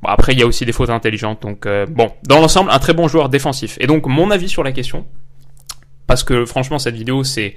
Après, 0.05 0.33
il 0.33 0.39
y 0.39 0.43
a 0.43 0.47
aussi 0.47 0.65
des 0.65 0.73
fautes 0.73 0.91
intelligentes. 0.91 1.43
Donc, 1.43 1.67
euh, 1.67 1.87
bon, 1.87 2.13
dans 2.25 2.41
l'ensemble, 2.41 2.71
un 2.71 2.79
très 2.79 2.93
bon 2.93 3.09
joueur 3.09 3.29
défensif. 3.29 3.77
Et 3.81 3.87
donc, 3.87 4.07
mon 4.07 4.31
avis 4.31 4.49
sur 4.49 4.63
la 4.63 4.73
question, 4.73 5.07
parce 6.07 6.23
que 6.23 6.45
franchement, 6.45 6.79
cette 6.79 6.95
vidéo, 6.95 7.25
c'est 7.25 7.57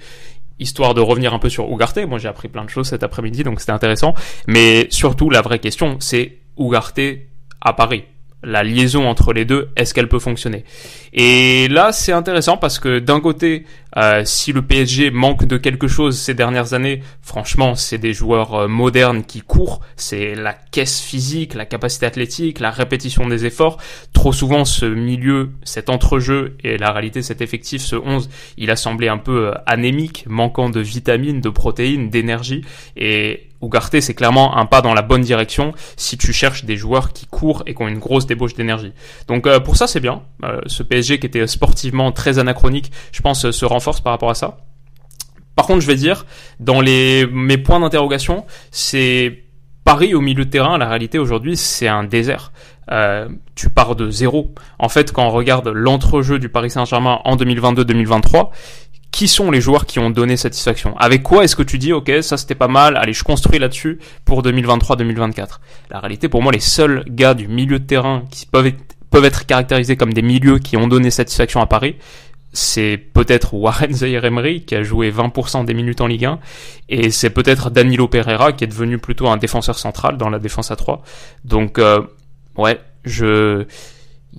histoire 0.58 0.94
de 0.94 1.02
revenir 1.02 1.34
un 1.34 1.40
peu 1.40 1.50
sur 1.50 1.72
Ugarte. 1.72 2.00
Moi, 2.08 2.18
j'ai 2.18 2.28
appris 2.28 2.48
plein 2.48 2.66
de 2.66 2.70
choses 2.70 2.90
cet 2.90 3.04
après-midi, 3.04 3.44
donc 3.44 3.60
c'était 3.60 3.72
intéressant. 3.72 4.14
Mais 4.48 4.88
surtout, 4.90 5.30
la 5.30 5.42
vraie 5.42 5.60
question, 5.60 5.98
c'est 6.00 6.40
Ugarte 6.58 7.00
à 7.62 7.74
Paris 7.74 8.04
la 8.44 8.64
liaison 8.64 9.08
entre 9.08 9.34
les 9.34 9.46
deux, 9.46 9.70
est-ce 9.76 9.94
qu'elle 9.94 10.08
peut 10.08 10.20
fonctionner? 10.20 10.64
Et 11.14 11.68
là, 11.68 11.92
c'est 11.92 12.12
intéressant 12.12 12.58
parce 12.58 12.80
que 12.80 13.00
d'un 13.00 13.20
côté, 13.20 13.66
euh, 13.98 14.22
si 14.24 14.54
le 14.54 14.62
PSG 14.62 15.12
manque 15.12 15.46
de 15.46 15.58
quelque 15.58 15.88
chose 15.88 16.18
ces 16.18 16.34
dernières 16.34 16.74
années, 16.74 17.02
franchement, 17.22 17.76
c'est 17.76 17.98
des 17.98 18.14
joueurs 18.14 18.54
euh, 18.54 18.68
modernes 18.68 19.24
qui 19.24 19.42
courent, 19.42 19.82
c'est 19.96 20.36
la 20.36 20.54
caisse 20.54 21.02
physique, 21.02 21.54
la 21.54 21.66
capacité 21.66 22.06
athlétique, 22.06 22.60
la 22.60 22.72
répétition 22.72 23.28
des 23.28 23.46
efforts. 23.46 23.78
Trop 24.14 24.32
souvent, 24.32 24.64
ce 24.64 24.86
milieu, 24.86 25.52
cet 25.64 25.90
entrejeu 25.90 26.56
et 26.64 26.78
la 26.78 26.92
réalité, 26.92 27.22
cet 27.22 27.42
effectif, 27.42 27.82
ce 27.82 27.96
11, 27.96 28.30
il 28.58 28.72
a 28.72 28.76
semblé 28.76 29.08
un 29.08 29.18
peu 29.18 29.48
euh, 29.48 29.54
anémique, 29.66 30.26
manquant 30.28 30.70
de 30.70 30.80
vitamines, 30.80 31.42
de 31.42 31.50
protéines, 31.50 32.10
d'énergie 32.10 32.64
et 32.96 33.49
Ugarte, 33.62 34.00
c'est 34.00 34.14
clairement 34.14 34.58
un 34.58 34.66
pas 34.66 34.82
dans 34.82 34.94
la 34.94 35.02
bonne 35.02 35.22
direction 35.22 35.74
si 35.98 36.18
tu 36.18 36.34
cherches 36.34 36.66
des 36.66 36.78
joueurs 36.78 37.14
qui 37.14 37.26
courent 37.26 37.64
et 37.66 37.74
qui 37.74 37.82
ont 37.82 37.88
une 37.88 38.00
grosse 38.00 38.26
débauche 38.26 38.54
d'énergie. 38.54 38.94
Donc 39.28 39.48
euh, 39.48 39.60
pour 39.60 39.76
ça, 39.76 39.88
c'est 39.88 40.00
bien. 40.00 40.22
Euh, 40.44 40.62
ce 40.68 40.84
PSG 40.84 41.20
qui 41.20 41.26
était 41.26 41.46
sportivement 41.48 42.12
très 42.12 42.40
anachronique, 42.40 42.92
je 43.12 43.22
pense, 43.22 43.50
se 43.52 43.66
renforce 43.66 44.02
par 44.02 44.14
rapport 44.14 44.30
à 44.30 44.36
ça. 44.36 44.58
Par 45.56 45.66
contre, 45.66 45.82
je 45.82 45.88
vais 45.88 45.96
dire, 45.96 46.26
dans 46.60 46.80
les 46.80 47.28
mes 47.28 47.58
points 47.58 47.82
d'interrogation, 47.82 48.46
c'est 48.72 49.44
Paris 49.84 50.14
au 50.14 50.22
milieu 50.22 50.46
de 50.46 50.50
terrain, 50.50 50.78
la 50.78 50.88
réalité 50.88 51.18
aujourd'hui, 51.18 51.58
c'est 51.58 51.88
un 51.88 52.04
désert. 52.04 52.52
Euh, 52.92 53.28
tu 53.56 53.70
pars 53.70 53.96
de 53.96 54.10
zéro. 54.10 54.54
En 54.78 54.88
fait, 54.88 55.12
quand 55.12 55.26
on 55.26 55.32
regarde 55.32 55.68
l'entrejeu 55.68 56.40
du 56.40 56.48
Paris 56.48 56.70
Saint-Germain 56.70 57.20
en 57.24 57.36
2022-2023, 57.36 58.50
qui 59.12 59.28
sont 59.28 59.52
les 59.52 59.62
joueurs 59.62 59.86
qui 59.86 60.00
ont 60.00 60.10
donné 60.10 60.38
satisfaction 60.38 60.96
Avec 60.98 61.24
quoi 61.24 61.44
est-ce 61.44 61.56
que 61.56 61.64
tu 61.64 61.78
dis, 61.78 61.94
ok, 61.94 62.12
ça 62.22 62.38
c'était 62.38 62.56
pas 62.56 62.68
mal, 62.68 62.96
allez, 62.98 63.14
je 63.14 63.24
construis 63.24 63.60
là-dessus 63.60 64.00
pour 64.26 64.44
2023-2024 64.44 65.60
La 65.90 66.00
réalité, 66.00 66.30
pour 66.30 66.42
moi, 66.42 66.52
les 66.52 66.60
seuls 66.60 67.04
gars 67.08 67.34
du 67.34 67.48
milieu 67.48 67.80
de 67.80 67.86
terrain 67.86 68.24
qui 68.30 68.46
peuvent 68.46 68.68
être, 68.68 68.96
peuvent 69.10 69.26
être 69.26 69.46
caractérisés 69.46 69.98
comme 69.98 70.14
des 70.14 70.22
milieux 70.22 70.60
qui 70.60 70.78
ont 70.78 70.88
donné 70.88 71.10
satisfaction 71.12 71.62
à 71.62 71.66
Paris, 71.66 71.96
c'est 72.52 72.98
peut-être 72.98 73.54
Warren 73.54 73.94
Zaire-Emery 73.94 74.64
qui 74.64 74.76
a 74.76 74.84
joué 74.84 75.12
20% 75.12 75.66
des 75.66 75.74
minutes 75.74 76.02
en 76.02 76.08
Ligue 76.08 76.26
1 76.26 76.40
et 76.90 77.12
c'est 77.12 77.30
peut-être 77.30 77.70
Danilo 77.70 78.08
Pereira 78.08 78.54
qui 78.54 78.64
est 78.64 78.68
devenu 78.68 78.98
plutôt 78.98 79.28
un 79.28 79.38
défenseur 79.38 79.78
central 79.78 80.18
dans 80.18 80.30
la 80.30 80.40
défense 80.40 80.72
à 80.72 80.76
3. 80.76 81.04
Donc 81.46 81.78
euh, 81.78 82.02
ouais, 82.58 82.80
je 83.06 83.66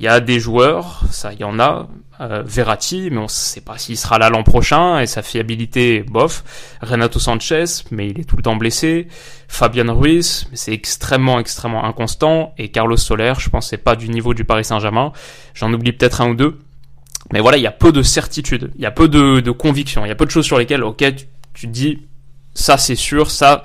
il 0.00 0.04
y 0.04 0.08
a 0.08 0.18
des 0.20 0.40
joueurs, 0.40 1.02
ça 1.10 1.34
il 1.34 1.40
y 1.40 1.44
en 1.44 1.60
a, 1.60 1.86
euh, 2.22 2.42
Verratti, 2.42 3.10
mais 3.10 3.18
on 3.18 3.24
ne 3.24 3.28
sait 3.28 3.60
pas 3.60 3.76
s'il 3.76 3.98
sera 3.98 4.18
là 4.18 4.30
l'an 4.30 4.42
prochain 4.42 4.98
et 4.98 5.06
sa 5.06 5.20
fiabilité 5.20 6.02
bof. 6.02 6.42
Renato 6.80 7.18
Sanchez, 7.18 7.64
mais 7.90 8.08
il 8.08 8.18
est 8.18 8.24
tout 8.24 8.36
le 8.36 8.42
temps 8.42 8.56
blessé. 8.56 9.08
Fabian 9.46 9.94
Ruiz, 9.94 10.46
mais 10.50 10.56
c'est 10.56 10.72
extrêmement 10.72 11.38
extrêmement 11.38 11.84
inconstant 11.84 12.54
et 12.56 12.70
Carlos 12.70 12.96
Soler, 12.96 13.34
je 13.38 13.50
pense 13.50 13.68
c'est 13.68 13.76
pas 13.76 13.94
du 13.94 14.08
niveau 14.08 14.32
du 14.32 14.44
Paris 14.44 14.64
Saint-Germain. 14.64 15.12
J'en 15.52 15.70
oublie 15.70 15.92
peut-être 15.92 16.22
un 16.22 16.30
ou 16.30 16.34
deux. 16.34 16.58
Mais 17.30 17.40
voilà, 17.40 17.58
il 17.58 17.62
y 17.62 17.66
a 17.66 17.70
peu 17.70 17.92
de 17.92 18.02
certitude, 18.02 18.72
il 18.76 18.80
y 18.80 18.86
a 18.86 18.90
peu 18.90 19.06
de, 19.06 19.40
de 19.40 19.50
conviction, 19.50 20.06
il 20.06 20.08
y 20.08 20.12
a 20.12 20.14
peu 20.14 20.24
de 20.24 20.30
choses 20.30 20.46
sur 20.46 20.58
lesquelles, 20.58 20.82
ok, 20.82 21.04
tu, 21.52 21.66
dis, 21.66 22.06
ça 22.54 22.78
c'est 22.78 22.96
sûr, 22.96 23.30
ça, 23.30 23.62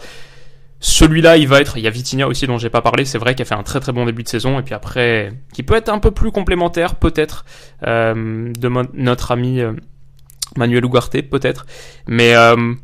celui-là, 0.87 1.37
il 1.37 1.47
va 1.47 1.61
être. 1.61 1.77
Il 1.77 1.83
y 1.83 1.87
a 1.87 1.89
Vitinha 1.89 2.27
aussi 2.27 2.45
dont 2.45 2.59
j'ai 2.59 2.69
pas 2.69 2.83
parlé. 2.83 3.05
C'est 3.05 3.17
vrai 3.17 3.33
qu'il 3.33 3.41
a 3.41 3.45
fait 3.45 3.55
un 3.55 3.63
très 3.63 3.79
très 3.79 3.91
bon 3.91 4.05
début 4.05 4.21
de 4.21 4.27
saison 4.27 4.59
et 4.59 4.61
puis 4.61 4.75
après, 4.75 5.33
qui 5.51 5.63
peut 5.63 5.73
être 5.73 5.89
un 5.89 5.97
peu 5.97 6.11
plus 6.11 6.31
complémentaire 6.31 6.93
peut-être 6.93 7.43
euh, 7.87 8.53
de 8.53 8.71
notre 8.93 9.31
ami 9.31 9.61
euh, 9.61 9.73
Manuel 10.55 10.85
Ugarte 10.85 11.19
peut-être. 11.23 11.65
Mais 12.07 12.35
euh, 12.35 12.75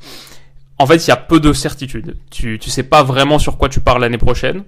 en 0.79 0.87
fait, 0.87 1.05
il 1.05 1.09
y 1.09 1.11
a 1.11 1.15
peu 1.15 1.39
de 1.39 1.53
certitude. 1.53 2.17
Tu 2.31 2.57
tu 2.57 2.71
sais 2.71 2.81
pas 2.81 3.03
vraiment 3.03 3.37
sur 3.37 3.59
quoi 3.59 3.69
tu 3.69 3.81
parles 3.81 4.01
l'année 4.01 4.17
prochaine 4.17 4.63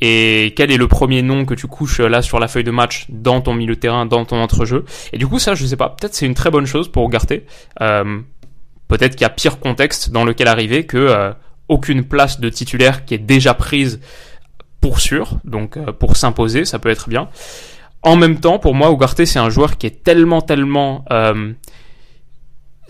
et 0.00 0.54
quel 0.56 0.70
est 0.70 0.78
le 0.78 0.88
premier 0.88 1.20
nom 1.20 1.44
que 1.44 1.52
tu 1.52 1.66
couches 1.66 2.00
là 2.00 2.22
sur 2.22 2.40
la 2.40 2.48
feuille 2.48 2.64
de 2.64 2.70
match 2.70 3.04
dans 3.10 3.42
ton 3.42 3.52
milieu 3.52 3.74
de 3.74 3.80
terrain, 3.80 4.06
dans 4.06 4.24
ton 4.24 4.40
entrejeu. 4.40 4.86
Et 5.12 5.18
du 5.18 5.26
coup, 5.26 5.38
ça, 5.38 5.54
je 5.54 5.66
sais 5.66 5.76
pas. 5.76 5.90
Peut-être 5.90 6.14
c'est 6.14 6.24
une 6.24 6.32
très 6.32 6.50
bonne 6.50 6.64
chose 6.64 6.90
pour 6.90 7.06
Ugarte. 7.06 7.34
peut-être 8.88 9.12
qu'il 9.12 9.20
y 9.20 9.26
a 9.26 9.30
pire 9.30 9.58
contexte 9.60 10.10
dans 10.10 10.24
lequel 10.24 10.48
arriver 10.48 10.86
que 10.86 11.34
aucune 11.68 12.04
place 12.04 12.40
de 12.40 12.48
titulaire 12.48 13.04
qui 13.04 13.14
est 13.14 13.18
déjà 13.18 13.54
prise 13.54 14.00
pour 14.80 15.00
sûr, 15.00 15.38
donc 15.44 15.76
euh, 15.76 15.92
pour 15.92 16.16
s'imposer, 16.16 16.64
ça 16.64 16.78
peut 16.78 16.90
être 16.90 17.08
bien. 17.08 17.28
En 18.02 18.16
même 18.16 18.38
temps, 18.38 18.58
pour 18.58 18.74
moi, 18.74 18.90
Ugarte, 18.92 19.24
c'est 19.24 19.38
un 19.38 19.50
joueur 19.50 19.76
qui 19.76 19.86
est 19.86 20.04
tellement, 20.04 20.40
tellement 20.40 21.04
euh, 21.10 21.52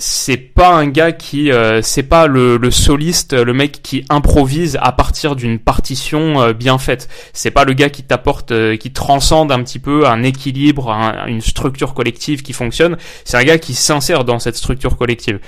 c'est 0.00 0.36
pas 0.36 0.68
un 0.68 0.86
gars 0.86 1.10
qui 1.10 1.50
euh, 1.50 1.82
c'est 1.82 2.04
pas 2.04 2.28
le, 2.28 2.56
le, 2.56 2.70
soliste 2.70 3.32
le 3.32 3.52
mec 3.52 3.82
qui 3.82 4.04
improvise 4.08 4.78
à 4.80 4.92
partir 4.92 5.34
d'une 5.34 5.58
partition 5.58 6.40
euh, 6.40 6.52
bien 6.52 6.78
faite. 6.78 7.08
C'est 7.32 7.50
pas 7.50 7.64
le 7.64 7.72
gars 7.72 7.90
qui 7.90 8.04
t'apporte 8.04 8.52
euh, 8.52 8.76
qui 8.76 8.92
transcende 8.92 9.50
un 9.50 9.60
petit 9.64 9.80
peu 9.80 10.06
un 10.06 10.22
équilibre 10.22 10.96
une 11.26 11.40
structure 11.40 11.94
collective 11.94 12.42
qui 12.42 12.52
fonctionne. 12.52 12.96
C'est 13.24 13.36
un 13.36 13.42
gars 13.42 13.58
qui 13.58 13.74
s'insère 13.74 14.24
dans 14.24 14.38
cette 14.38 14.56
structure 14.56 14.96
collective. 14.96 15.40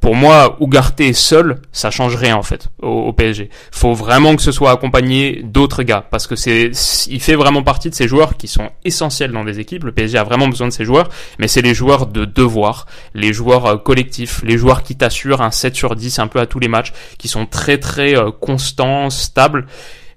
Pour 0.00 0.14
moi 0.14 0.56
Ugarte 0.60 1.12
seul 1.12 1.60
ça 1.70 1.90
change 1.90 2.16
rien 2.16 2.36
en 2.36 2.42
fait 2.42 2.68
au, 2.80 2.88
au, 2.88 3.12
PSG 3.12 3.50
faut 3.70 3.92
vraiment 3.92 4.34
que 4.34 4.42
ce 4.42 4.52
soit 4.52 4.70
accompagné 4.70 5.42
d'autres 5.44 5.82
gars 5.82 6.04
parce 6.10 6.26
que 6.26 6.36
c'est 6.36 6.70
il 7.08 7.20
fait 7.20 7.34
vraiment 7.34 7.62
partie 7.62 7.90
de 7.90 7.94
ces 7.94 8.08
joueurs 8.08 8.38
qui 8.38 8.48
sont 8.48 8.70
essentiels 8.84 9.32
dans 9.32 9.44
des 9.44 9.60
équipes. 9.60 9.84
Le 9.84 9.92
PSG 9.92 10.16
a 10.16 10.24
vraiment 10.24 10.48
besoin 10.48 10.68
de 10.68 10.72
ces 10.72 10.86
joueurs 10.86 11.10
mais 11.38 11.48
c'est 11.48 11.62
les 11.62 11.74
joueurs 11.74 12.06
de 12.06 12.24
devoir 12.24 12.86
les 13.14 13.34
joueurs 13.34 13.57
euh, 13.66 13.76
collectif, 13.76 14.42
les 14.44 14.58
joueurs 14.58 14.82
qui 14.82 14.96
t'assurent 14.96 15.42
un 15.42 15.50
7 15.50 15.74
sur 15.74 15.96
10 15.96 16.18
un 16.18 16.26
peu 16.26 16.40
à 16.40 16.46
tous 16.46 16.58
les 16.58 16.68
matchs, 16.68 16.92
qui 17.18 17.28
sont 17.28 17.46
très 17.46 17.78
très 17.78 18.16
euh, 18.16 18.30
constants, 18.30 19.10
stables, 19.10 19.66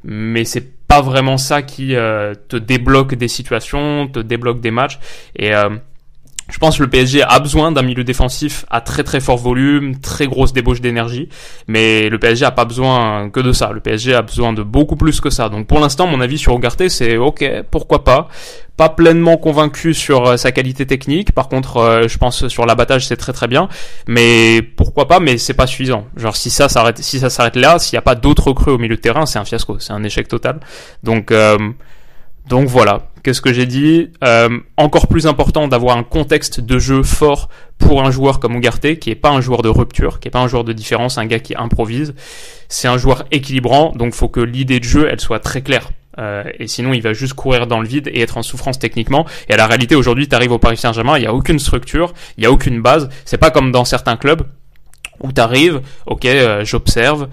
mais 0.04 0.46
c'est 0.46 0.88
pas 0.88 1.02
vraiment 1.02 1.38
ça 1.38 1.62
qui 1.62 1.96
euh, 1.96 2.34
te 2.50 2.58
débloque 2.58 3.16
des 3.16 3.28
situations, 3.28 4.08
te 4.08 4.20
débloque 4.20 4.60
des 4.60 4.72
matchs. 4.72 5.00
Et 5.38 5.52
je 6.52 6.58
pense 6.58 6.78
que 6.78 6.84
le 6.84 6.90
PSG 6.90 7.24
a 7.24 7.40
besoin 7.40 7.72
d'un 7.72 7.82
milieu 7.82 8.04
défensif 8.04 8.66
à 8.70 8.82
très 8.82 9.04
très 9.04 9.20
fort 9.20 9.38
volume, 9.38 10.00
très 10.00 10.28
grosse 10.28 10.54
débauche 10.54 10.82
d'énergie, 10.82 11.30
mais 11.68 12.10
le 12.10 12.20
PSG 12.20 12.46
a 12.46 12.52
pas 12.52 12.66
besoin 12.66 13.30
que 13.30 13.40
de 13.40 13.54
ça. 13.54 13.72
Le 13.72 13.80
PSG 13.80 14.14
a 14.14 14.22
besoin 14.22 14.52
de 14.54 14.62
beaucoup 14.62 14.98
plus 14.98 15.22
que 15.22 15.30
ça. 15.30 15.50
Donc 15.50 15.68
pour 15.68 15.80
l'instant, 15.80 16.08
mon 16.08 16.20
avis 16.20 16.38
sur 16.38 16.54
Ugarte, 16.54 16.90
c'est 16.90 17.18
ok, 17.18 17.46
pourquoi 17.72 18.04
pas. 18.04 18.28
Pas 18.78 18.90
pleinement 18.90 19.38
convaincu 19.38 19.94
sur 19.94 20.26
euh, 20.26 20.38
sa 20.38 20.52
qualité 20.52 20.88
technique. 20.88 21.34
Par 21.34 21.50
contre, 21.50 21.78
euh, 21.78 22.08
je 22.08 22.18
pense 22.18 22.48
sur 22.48 22.66
l'abattage, 22.66 23.06
c'est 23.06 23.18
très 23.18 23.34
très 23.34 23.48
bien. 23.48 23.70
Mais 24.08 24.62
pourquoi 24.62 25.08
pas 25.08 25.20
Mais 25.20 25.38
c'est 25.38 25.54
pas 25.54 25.68
suffisant. 25.68 26.06
Genre 26.18 26.36
si 26.36 26.50
ça 26.50 26.68
s'arrête, 26.68 26.98
si 26.98 27.20
ça 27.20 27.30
s'arrête 27.30 27.56
là, 27.56 27.80
s'il 27.80 27.96
n'y 27.96 28.00
a 28.00 28.02
pas 28.02 28.16
d'autres 28.16 28.54
creux 28.54 28.74
au 28.74 28.78
milieu 28.78 28.96
de 28.96 29.02
terrain, 29.02 29.26
c'est 29.26 29.40
un 29.40 29.46
fiasco, 29.46 29.78
c'est 29.80 29.94
un 29.94 30.04
échec 30.04 30.28
total. 30.28 30.60
Donc 31.04 31.32
euh, 31.32 31.58
donc 32.48 32.68
voilà, 32.68 33.08
qu'est-ce 33.24 33.42
que 33.42 33.54
j'ai 33.54 33.66
dit 33.66 34.10
euh, 34.24 34.60
Encore 34.78 35.08
plus 35.08 35.28
important 35.28 35.68
d'avoir 35.68 35.98
un 35.98 36.04
contexte 36.04 36.60
de 36.60 36.80
jeu 36.80 37.04
fort 37.04 37.50
pour 37.78 38.04
un 38.04 38.12
joueur 38.12 38.40
comme 38.40 38.56
Ugarte, 38.56 38.96
qui 38.96 39.10
est 39.10 39.16
pas 39.16 39.30
un 39.30 39.42
joueur 39.42 39.62
de 39.62 39.70
rupture, 39.70 40.20
qui 40.20 40.28
est 40.28 40.32
pas 40.32 40.40
un 40.40 40.48
joueur 40.48 40.64
de 40.64 40.74
différence, 40.74 41.18
un 41.18 41.26
gars 41.26 41.40
qui 41.40 41.56
improvise. 41.56 42.14
C'est 42.68 42.88
un 42.88 42.98
joueur 42.98 43.24
équilibrant, 43.32 43.92
donc 43.96 44.14
faut 44.14 44.28
que 44.28 44.40
l'idée 44.40 44.80
de 44.80 44.86
jeu, 44.86 45.08
elle 45.10 45.20
soit 45.20 45.40
très 45.40 45.62
claire. 45.62 45.90
Euh, 46.20 46.44
et 46.60 46.68
sinon, 46.68 46.94
il 46.94 47.02
va 47.02 47.14
juste 47.14 47.34
courir 47.34 47.68
dans 47.68 47.80
le 47.80 47.88
vide 47.88 48.10
et 48.12 48.22
être 48.22 48.38
en 48.38 48.44
souffrance 48.44 48.80
techniquement. 48.80 49.26
Et 49.50 49.54
à 49.54 49.58
la 49.58 49.68
réalité, 49.68 49.96
aujourd'hui, 49.96 50.28
tu 50.28 50.36
arrives 50.36 50.52
au 50.52 50.60
Paris 50.60 50.78
Saint-Germain, 50.78 51.18
il 51.18 51.22
n'y 51.22 51.28
a 51.28 51.34
aucune 51.34 51.60
structure, 51.60 52.14
il 52.38 52.42
n'y 52.42 52.48
a 52.48 52.52
aucune 52.52 52.82
base. 52.82 53.10
C'est 53.26 53.38
pas 53.38 53.52
comme 53.52 53.72
dans 53.72 53.86
certains 53.86 54.18
clubs 54.18 54.44
où 55.22 55.32
t'arrives, 55.32 55.82
ok, 56.08 56.26
euh, 56.26 56.66
j'observe, 56.66 57.30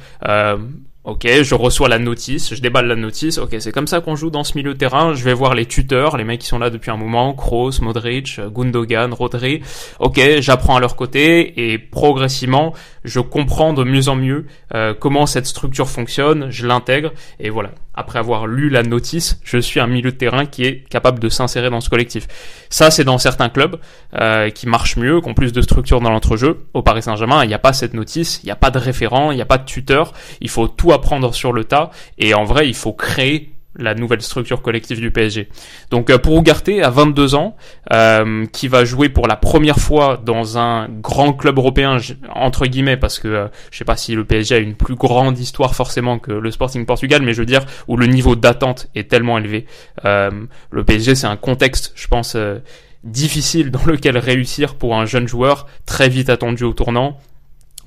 Ok, 1.09 1.27
je 1.27 1.55
reçois 1.55 1.89
la 1.89 1.99
notice, 1.99 2.55
je 2.55 2.61
déballe 2.61 2.87
la 2.87 2.95
notice. 2.95 3.39
Ok, 3.39 3.57
c'est 3.61 3.73
comme 3.73 3.87
ça 3.87 4.03
qu'on 4.03 4.15
joue 4.15 4.29
dans 4.29 4.45
ce 4.45 4.59
milieu 4.59 4.75
terrain. 4.75 5.15
Je 5.15 5.25
vais 5.25 5.33
voir 5.33 5.55
les 5.55 5.65
tuteurs, 5.65 6.19
les 6.19 6.25
mecs 6.25 6.41
qui 6.41 6.47
sont 6.47 6.59
là 6.59 6.69
depuis 6.69 6.91
un 6.91 6.99
moment, 6.99 7.33
Kroos, 7.33 7.81
Modric, 7.81 8.39
Gundogan, 8.39 9.15
Rodri. 9.15 9.63
Ok, 10.01 10.21
j'apprends 10.41 10.77
à 10.77 10.81
leur 10.81 10.97
côté 10.97 11.73
et 11.73 11.79
progressivement, 11.79 12.75
je 13.05 13.21
comprends 13.21 13.73
de 13.73 13.85
mieux 13.85 14.11
en 14.11 14.17
mieux 14.17 14.45
euh, 14.75 14.93
comment 14.93 15.25
cette 15.25 15.47
structure 15.47 15.89
fonctionne. 15.89 16.51
Je 16.51 16.67
l'intègre 16.67 17.13
et 17.41 17.49
voilà. 17.49 17.71
Après 18.01 18.21
avoir 18.21 18.47
lu 18.47 18.71
la 18.71 18.85
notice, 18.85 19.41
je 19.43 19.59
suis 19.59 19.81
un 19.81 19.89
milieu 19.89 20.13
de 20.13 20.17
terrain 20.17 20.47
qui 20.47 20.63
est 20.63 20.89
capable 20.89 21.19
de 21.19 21.29
s'insérer 21.29 21.69
dans 21.69 21.81
ce 21.81 21.91
collectif. 21.91 22.29
Ça, 22.71 22.93
c'est 22.93 23.03
dans 23.03 23.19
certains 23.19 23.49
clubs 23.49 23.81
euh, 24.15 24.51
qui 24.51 24.69
marchent 24.69 24.97
mieux, 24.97 25.21
qui 25.21 25.29
ont 25.29 25.35
plus 25.35 25.53
de 25.53 25.61
structure 25.61 26.01
dans 26.01 26.11
l'entrejeu. 26.11 26.69
Au 26.75 26.83
Paris 26.83 27.03
Saint-Germain, 27.03 27.43
il 27.43 27.49
n'y 27.49 27.55
a 27.55 27.59
pas 27.59 27.73
cette 27.73 27.95
notice, 27.95 28.39
il 28.45 28.47
n'y 28.47 28.53
a 28.53 28.57
pas 28.57 28.71
de 28.71 28.79
référent, 28.79 29.33
il 29.33 29.35
n'y 29.35 29.43
a 29.43 29.47
pas 29.47 29.59
de 29.59 29.65
tuteur. 29.65 30.13
Il 30.41 30.49
faut 30.49 30.69
tout 30.69 30.93
apprendre 30.93 31.35
sur 31.35 31.53
le 31.53 31.65
tas. 31.65 31.91
Et 32.19 32.35
en 32.35 32.45
vrai, 32.45 32.69
il 32.69 32.75
faut 32.75 32.93
créer 32.93 33.58
la 33.77 33.95
nouvelle 33.95 34.23
structure 34.23 34.63
collective 34.63 35.01
du 35.01 35.11
PSG. 35.11 35.49
Donc 35.91 36.11
euh, 36.11 36.19
pour 36.19 36.39
Ugarte, 36.39 36.69
à 36.83 36.91
22 36.91 37.35
ans, 37.35 37.57
euh, 37.93 38.47
qui 38.47 38.69
va 38.69 38.85
jouer 38.85 39.09
pour 39.09 39.27
la 39.27 39.37
première 39.37 39.79
fois 39.79 40.21
dans 40.23 40.59
un 40.59 40.89
grand 40.89 41.33
club 41.33 41.59
européen, 41.59 41.99
entre 42.35 42.67
guillemets, 42.67 42.97
parce 42.97 43.19
que 43.19 43.29
euh, 43.29 43.49
je 43.71 43.79
sais 43.79 43.85
pas 43.85 43.97
si 43.97 44.15
le 44.15 44.25
PSG 44.25 44.55
a 44.55 44.59
une 44.59 44.75
plus 44.75 44.97
grande 44.97 45.39
histoire 45.39 45.75
forcément 45.75 46.19
que 46.19 46.33
le 46.33 46.51
Sporting 46.51 46.87
Portugal, 46.87 47.23
mais 47.23 47.33
je 47.33 47.41
veux 47.41 47.47
dire 47.47 47.65
où 47.87 47.97
le 47.97 48.07
niveau 48.07 48.37
d'attente 48.37 48.89
est 48.95 49.09
tellement 49.09 49.39
élevé. 49.39 49.67
Euh, 50.05 50.31
le 50.71 50.85
PSG, 50.85 51.15
c'est 51.15 51.27
un 51.27 51.37
contexte, 51.37 51.93
je 51.95 52.09
pense, 52.09 52.37
difficile 53.05 53.71
dans 53.71 53.85
lequel 53.87 54.19
réussir 54.19 54.75
pour 54.75 54.97
un 54.97 55.07
jeune 55.07 55.29
joueur 55.29 55.67
très 55.87 56.09
vite 56.09 56.31
attendu 56.31 56.65
au 56.65 56.73
tournant 56.73 57.19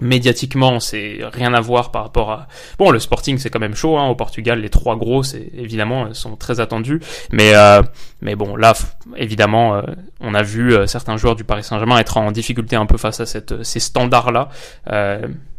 médiatiquement, 0.02 0.80
c'est 0.80 1.20
rien 1.32 1.54
à 1.54 1.62
voir 1.62 1.92
par 1.92 2.04
rapport 2.04 2.32
à 2.32 2.48
bon 2.78 2.90
le 2.90 3.00
Sporting, 3.00 3.38
c'est 3.38 3.50
quand 3.50 3.60
même 3.60 3.76
chaud 3.76 3.98
hein, 3.98 4.08
au 4.08 4.16
Portugal. 4.16 4.60
Les 4.60 4.70
trois 4.70 4.96
gros, 4.96 5.24
c'est 5.24 5.50
évidemment 5.54 6.14
sont 6.14 6.36
très 6.36 6.60
attendus, 6.60 7.00
mais 7.32 7.54
euh, 7.56 7.82
mais 8.22 8.36
bon 8.36 8.56
là, 8.56 8.74
évidemment, 9.16 9.76
euh, 9.76 9.82
on 10.20 10.34
a 10.34 10.42
vu 10.42 10.74
euh, 10.74 10.88
certains 10.88 11.18
joueurs 11.18 11.36
du 11.36 11.44
Paris 11.44 11.64
Saint-Germain 11.64 12.00
être 12.00 12.18
en 12.18 12.32
difficulté 12.32 12.76
un 12.76 12.86
peu 12.86 12.98
face 12.98 13.20
à 13.20 13.26
cette 13.26 13.64
ces 13.64 13.80
standards 13.80 14.32
là 14.32 14.50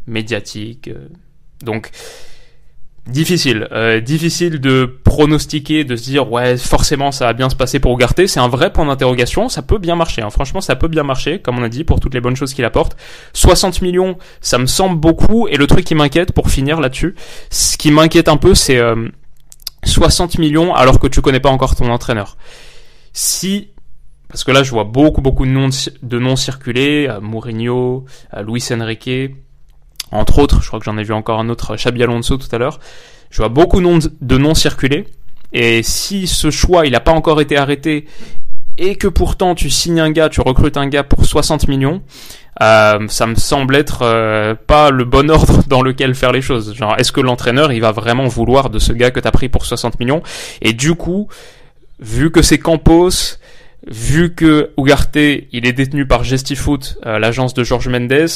médiatiques. 0.05 0.89
donc 1.63 1.89
Difficile, 3.05 3.67
euh, 3.73 3.99
difficile 3.99 4.61
de 4.61 4.85
pronostiquer, 5.03 5.83
de 5.83 5.97
se 5.97 6.03
dire 6.03 6.31
ouais 6.31 6.55
forcément 6.55 7.11
ça 7.11 7.25
va 7.25 7.33
bien 7.33 7.49
se 7.49 7.55
passer 7.55 7.79
pour 7.79 7.93
Ugarte. 7.93 8.27
C'est 8.27 8.39
un 8.39 8.47
vrai 8.47 8.71
point 8.71 8.85
d'interrogation. 8.85 9.49
Ça 9.49 9.61
peut 9.61 9.77
bien 9.77 9.97
marcher. 9.97 10.21
Hein. 10.21 10.29
Franchement, 10.29 10.61
ça 10.61 10.77
peut 10.77 10.87
bien 10.87 11.03
marcher, 11.03 11.39
comme 11.39 11.59
on 11.59 11.63
a 11.63 11.69
dit, 11.69 11.83
pour 11.83 11.99
toutes 11.99 12.13
les 12.13 12.21
bonnes 12.21 12.37
choses 12.37 12.53
qu'il 12.53 12.63
apporte. 12.63 12.95
60 13.33 13.81
millions, 13.81 14.17
ça 14.39 14.57
me 14.57 14.67
semble 14.67 14.97
beaucoup. 15.01 15.49
Et 15.49 15.57
le 15.57 15.67
truc 15.67 15.83
qui 15.83 15.95
m'inquiète, 15.95 16.31
pour 16.31 16.49
finir 16.49 16.79
là-dessus, 16.79 17.15
ce 17.49 17.77
qui 17.77 17.91
m'inquiète 17.91 18.29
un 18.29 18.37
peu, 18.37 18.55
c'est 18.55 18.77
euh, 18.77 19.09
60 19.83 20.37
millions 20.37 20.73
alors 20.73 20.99
que 20.99 21.07
tu 21.07 21.21
connais 21.21 21.41
pas 21.41 21.49
encore 21.49 21.75
ton 21.75 21.89
entraîneur. 21.91 22.37
Si 23.11 23.69
parce 24.29 24.43
que 24.43 24.51
là, 24.51 24.63
je 24.63 24.71
vois 24.71 24.85
beaucoup 24.85 25.21
beaucoup 25.21 25.45
de 25.45 25.51
noms 25.51 25.69
de 26.01 26.19
noms 26.19 26.35
circuler, 26.35 27.07
euh, 27.07 27.19
Mourinho, 27.21 28.05
euh, 28.33 28.41
Luis 28.41 28.63
Enrique 28.71 29.35
Entre 30.13 30.39
autres, 30.39 30.61
je 30.61 30.67
crois 30.67 30.79
que 30.79 30.85
j'en 30.85 30.97
ai 30.97 31.03
vu 31.03 31.13
encore 31.13 31.39
un 31.39 31.49
autre, 31.49 31.75
Xabi 31.75 32.03
Alonso 32.03 32.37
tout 32.37 32.53
à 32.55 32.57
l'heure. 32.57 32.79
Je 33.31 33.37
vois 33.37 33.49
beaucoup 33.49 33.81
de 33.81 34.37
noms 34.37 34.53
circuler. 34.53 35.05
Et 35.53 35.83
si 35.83 36.27
ce 36.27 36.51
choix, 36.51 36.85
il 36.85 36.91
n'a 36.91 36.99
pas 36.99 37.11
encore 37.11 37.41
été 37.41 37.57
arrêté, 37.57 38.05
et 38.77 38.95
que 38.95 39.07
pourtant 39.07 39.55
tu 39.55 39.69
signes 39.69 39.99
un 39.99 40.11
gars, 40.11 40.29
tu 40.29 40.41
recrutes 40.41 40.77
un 40.77 40.87
gars 40.87 41.03
pour 41.03 41.25
60 41.25 41.67
millions, 41.67 42.01
euh, 42.61 43.07
ça 43.07 43.27
me 43.27 43.35
semble 43.35 43.75
être 43.75 44.01
euh, 44.03 44.55
pas 44.55 44.91
le 44.91 45.03
bon 45.03 45.29
ordre 45.29 45.63
dans 45.67 45.81
lequel 45.81 46.15
faire 46.15 46.31
les 46.31 46.41
choses. 46.41 46.75
Genre, 46.75 46.95
est-ce 46.97 47.11
que 47.11 47.21
l'entraîneur, 47.21 47.71
il 47.71 47.81
va 47.81 47.91
vraiment 47.91 48.27
vouloir 48.27 48.69
de 48.69 48.79
ce 48.79 48.93
gars 48.93 49.11
que 49.11 49.19
t'as 49.19 49.31
pris 49.31 49.49
pour 49.49 49.65
60 49.65 49.99
millions? 49.99 50.21
Et 50.61 50.73
du 50.73 50.95
coup, 50.95 51.27
vu 51.99 52.31
que 52.31 52.41
c'est 52.41 52.59
Campos, 52.59 53.37
vu 53.87 54.33
que 54.33 54.71
Ugarte, 54.77 55.15
il 55.15 55.65
est 55.65 55.73
détenu 55.73 56.07
par 56.07 56.23
Gestifoot, 56.23 56.97
euh, 57.05 57.19
l'agence 57.19 57.53
de 57.53 57.63
Georges 57.63 57.89
Mendes, 57.89 58.29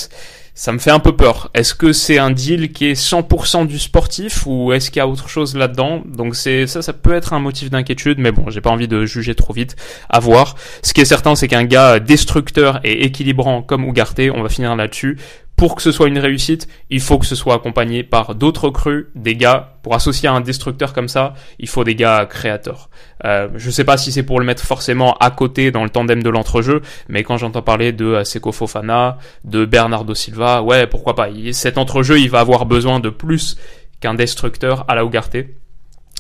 ça 0.58 0.72
me 0.72 0.80
fait 0.80 0.90
un 0.90 1.00
peu 1.00 1.16
peur. 1.16 1.52
Est-ce 1.54 1.76
que 1.76 1.94
c'est 1.94 2.18
un 2.18 2.32
deal 2.32 2.72
qui 2.72 2.88
est 2.88 3.00
100% 3.00 3.68
du 3.68 3.78
sportif 3.78 4.48
ou 4.48 4.74
est-ce 4.74 4.90
qu'il 4.90 5.00
y 5.00 5.04
a 5.04 5.08
autre 5.08 5.30
chose 5.30 5.56
là-dedans? 5.56 6.02
Donc 6.08 6.36
c'est 6.36 6.66
ça, 6.66 6.82
ça 6.82 6.94
peut 6.94 7.14
être 7.14 7.34
un 7.34 7.40
motif 7.40 7.70
d'inquiétude, 7.70 8.18
mais 8.18 8.32
bon, 8.32 8.50
j'ai 8.50 8.60
pas 8.60 8.72
envie 8.72 8.88
de 8.88 9.06
juger 9.06 9.36
trop 9.36 9.54
vite. 9.54 9.76
À 10.10 10.20
voir. 10.20 10.56
Ce 10.82 10.96
qui 10.96 11.02
est 11.02 11.06
certain, 11.06 11.36
c'est 11.36 11.48
qu'un 11.48 11.64
gars 11.64 12.00
destructeur 12.00 12.80
et 12.84 13.06
équilibrant 13.06 13.62
comme 13.62 13.84
Ugarte, 13.84 14.20
on 14.34 14.42
va 14.42 14.50
finir 14.50 14.76
là-dessus, 14.76 15.20
pour 15.58 15.76
que 15.76 15.82
ce 15.82 15.92
soit 15.92 16.08
une 16.08 16.20
réussite, 16.20 16.68
il 16.92 17.02
faut 17.02 17.18
que 17.18 17.26
ce 17.26 17.34
soit 17.34 17.56
accompagné 17.56 18.04
par 18.04 18.36
d'autres 18.36 18.70
crues, 18.70 19.08
des 19.16 19.36
gars. 19.36 19.74
Pour 19.82 19.96
associer 19.96 20.30
un 20.30 20.40
destructeur 20.40 20.94
comme 20.94 21.08
ça, 21.08 21.34
il 21.58 21.68
faut 21.68 21.84
des 21.84 21.96
gars 21.96 22.28
créateurs. 22.30 22.92
Euh, 23.26 23.50
je 23.56 23.72
sais 23.72 23.84
pas 23.84 23.98
si 23.98 24.12
c'est 24.12 24.22
pour 24.22 24.40
le 24.40 24.46
mettre 24.46 24.64
forcément 24.64 25.18
à 25.18 25.32
côté 25.32 25.72
dans 25.72 25.84
le 25.84 25.90
tandem 25.90 26.22
de 26.22 26.30
l'entrejeu, 26.30 26.84
mais 27.10 27.24
quand 27.24 27.38
j'entends 27.38 27.64
parler 27.64 27.92
de 27.92 28.06
euh, 28.06 28.24
Seko 28.24 28.52
Fofana, 28.52 29.18
de 29.46 29.66
Bernardo 29.66 30.14
Silva, 30.14 30.62
ouais, 30.62 30.86
pourquoi 30.86 31.16
pas. 31.16 31.30
Cet 31.54 31.80
entrejeu, 31.80 32.20
il 32.20 32.30
va 32.30 32.40
avoir 32.40 32.68
besoin 32.68 33.00
de 33.00 33.10
plus 33.10 33.58
qu'un 34.00 34.14
destructeur 34.14 34.86
à 34.88 34.94
la 34.94 35.04
Ugarte. 35.04 35.38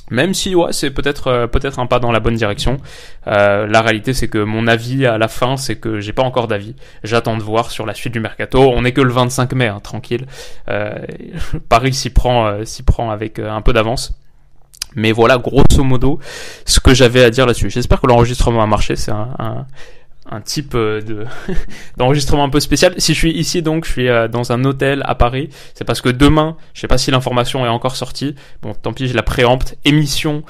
Même 0.09 0.33
si 0.33 0.55
ouais, 0.55 0.71
c'est 0.71 0.91
peut-être 0.91 1.27
euh, 1.27 1.47
peut-être 1.47 1.79
un 1.79 1.85
pas 1.85 1.99
dans 1.99 2.11
la 2.11 2.19
bonne 2.19 2.35
direction. 2.35 2.77
Euh, 3.27 3.67
la 3.67 3.81
réalité 3.81 4.13
c'est 4.13 4.29
que 4.29 4.37
mon 4.37 4.67
avis 4.67 5.05
à 5.05 5.17
la 5.17 5.27
fin 5.27 5.57
c'est 5.57 5.75
que 5.75 5.99
j'ai 5.99 6.13
pas 6.13 6.23
encore 6.23 6.47
d'avis. 6.47 6.75
J'attends 7.03 7.37
de 7.37 7.43
voir 7.43 7.71
sur 7.71 7.85
la 7.85 7.93
suite 7.93 8.13
du 8.13 8.19
mercato. 8.19 8.59
On 8.59 8.85
est 8.85 8.93
que 8.93 9.01
le 9.01 9.11
25 9.11 9.53
mai, 9.53 9.67
hein, 9.67 9.79
tranquille. 9.81 10.25
Euh, 10.69 10.95
Paris 11.69 11.93
s'y 11.93 12.09
prend 12.09 12.47
euh, 12.47 12.63
s'y 12.63 12.83
prend 12.83 13.09
avec 13.11 13.39
un 13.39 13.61
peu 13.61 13.73
d'avance. 13.73 14.13
Mais 14.95 15.11
voilà, 15.11 15.37
grosso 15.37 15.83
modo, 15.83 16.19
ce 16.65 16.79
que 16.79 16.93
j'avais 16.93 17.23
à 17.23 17.29
dire 17.29 17.45
là-dessus. 17.45 17.69
J'espère 17.69 18.01
que 18.01 18.07
l'enregistrement 18.07 18.63
a 18.63 18.65
marché. 18.65 18.95
C'est 18.95 19.11
un, 19.11 19.29
un, 19.37 19.65
un 20.29 20.41
type 20.41 20.73
euh, 20.75 21.01
de 21.01 21.25
d'enregistrement 21.97 22.43
un 22.43 22.49
peu 22.49 22.59
spécial. 22.59 22.93
Si 22.97 23.13
je 23.13 23.17
suis 23.17 23.31
ici 23.31 23.61
donc, 23.61 23.85
je 23.85 23.91
suis 23.91 24.09
euh, 24.09 24.27
dans 24.27 24.51
un 24.51 24.63
hôtel 24.63 25.03
à 25.05 25.15
Paris, 25.15 25.49
c'est 25.73 25.85
parce 25.85 26.01
que 26.01 26.09
demain, 26.09 26.57
je 26.73 26.81
sais 26.81 26.87
pas 26.87 26.97
si 26.97 27.11
l'information 27.11 27.65
est 27.65 27.69
encore 27.69 27.95
sortie. 27.95 28.35
Bon, 28.61 28.73
tant 28.73 28.93
pis, 28.93 29.07
je 29.07 29.15
la 29.15 29.23
préempte. 29.23 29.75
Émission. 29.85 30.43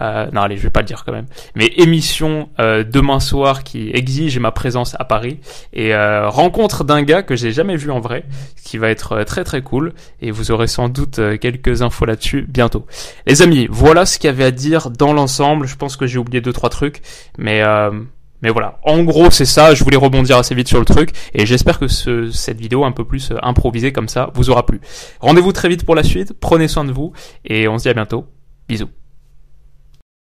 Euh, 0.00 0.26
non, 0.32 0.40
allez, 0.40 0.56
je 0.56 0.62
vais 0.62 0.70
pas 0.70 0.80
le 0.80 0.86
dire 0.86 1.04
quand 1.04 1.12
même. 1.12 1.26
Mais 1.54 1.66
émission 1.76 2.48
euh, 2.58 2.82
demain 2.82 3.20
soir 3.20 3.62
qui 3.62 3.90
exige 3.92 4.38
ma 4.38 4.50
présence 4.50 4.96
à 4.98 5.04
Paris 5.04 5.38
et 5.74 5.94
rencontre 5.94 6.82
d'un 6.82 7.02
gars 7.02 7.22
que 7.22 7.36
j'ai 7.36 7.52
jamais 7.52 7.76
vu 7.76 7.90
en 7.90 8.00
vrai, 8.00 8.24
qui 8.64 8.78
va 8.78 8.88
être 8.88 9.22
très 9.24 9.44
très 9.44 9.60
cool 9.60 9.92
et 10.22 10.30
vous 10.30 10.50
aurez 10.50 10.66
sans 10.66 10.88
doute 10.88 11.20
quelques 11.40 11.82
infos 11.82 12.06
là-dessus 12.06 12.46
bientôt. 12.48 12.86
Les 13.26 13.42
amis, 13.42 13.68
voilà 13.70 14.06
ce 14.06 14.18
qu'il 14.18 14.28
y 14.28 14.32
avait 14.32 14.44
à 14.44 14.50
dire 14.50 14.88
dans 14.88 15.12
l'ensemble. 15.12 15.66
Je 15.66 15.76
pense 15.76 15.98
que 15.98 16.06
j'ai 16.06 16.18
oublié 16.18 16.40
deux 16.40 16.54
trois 16.54 16.70
trucs, 16.70 17.02
mais 17.36 17.62
mais 18.42 18.50
voilà, 18.50 18.78
en 18.84 19.02
gros 19.04 19.30
c'est 19.30 19.44
ça, 19.44 19.74
je 19.74 19.82
voulais 19.84 19.96
rebondir 19.96 20.36
assez 20.36 20.54
vite 20.54 20.68
sur 20.68 20.78
le 20.78 20.84
truc, 20.84 21.10
et 21.34 21.46
j'espère 21.46 21.78
que 21.78 21.88
ce, 21.88 22.30
cette 22.30 22.60
vidéo 22.60 22.84
un 22.84 22.92
peu 22.92 23.04
plus 23.04 23.30
euh, 23.30 23.36
improvisée 23.42 23.92
comme 23.92 24.08
ça 24.08 24.30
vous 24.34 24.50
aura 24.50 24.66
plu. 24.66 24.80
Rendez-vous 25.20 25.52
très 25.52 25.68
vite 25.68 25.84
pour 25.84 25.94
la 25.94 26.02
suite, 26.02 26.34
prenez 26.38 26.68
soin 26.68 26.84
de 26.84 26.92
vous, 26.92 27.12
et 27.44 27.68
on 27.68 27.78
se 27.78 27.84
dit 27.84 27.88
à 27.88 27.94
bientôt, 27.94 28.26
bisous. 28.68 28.90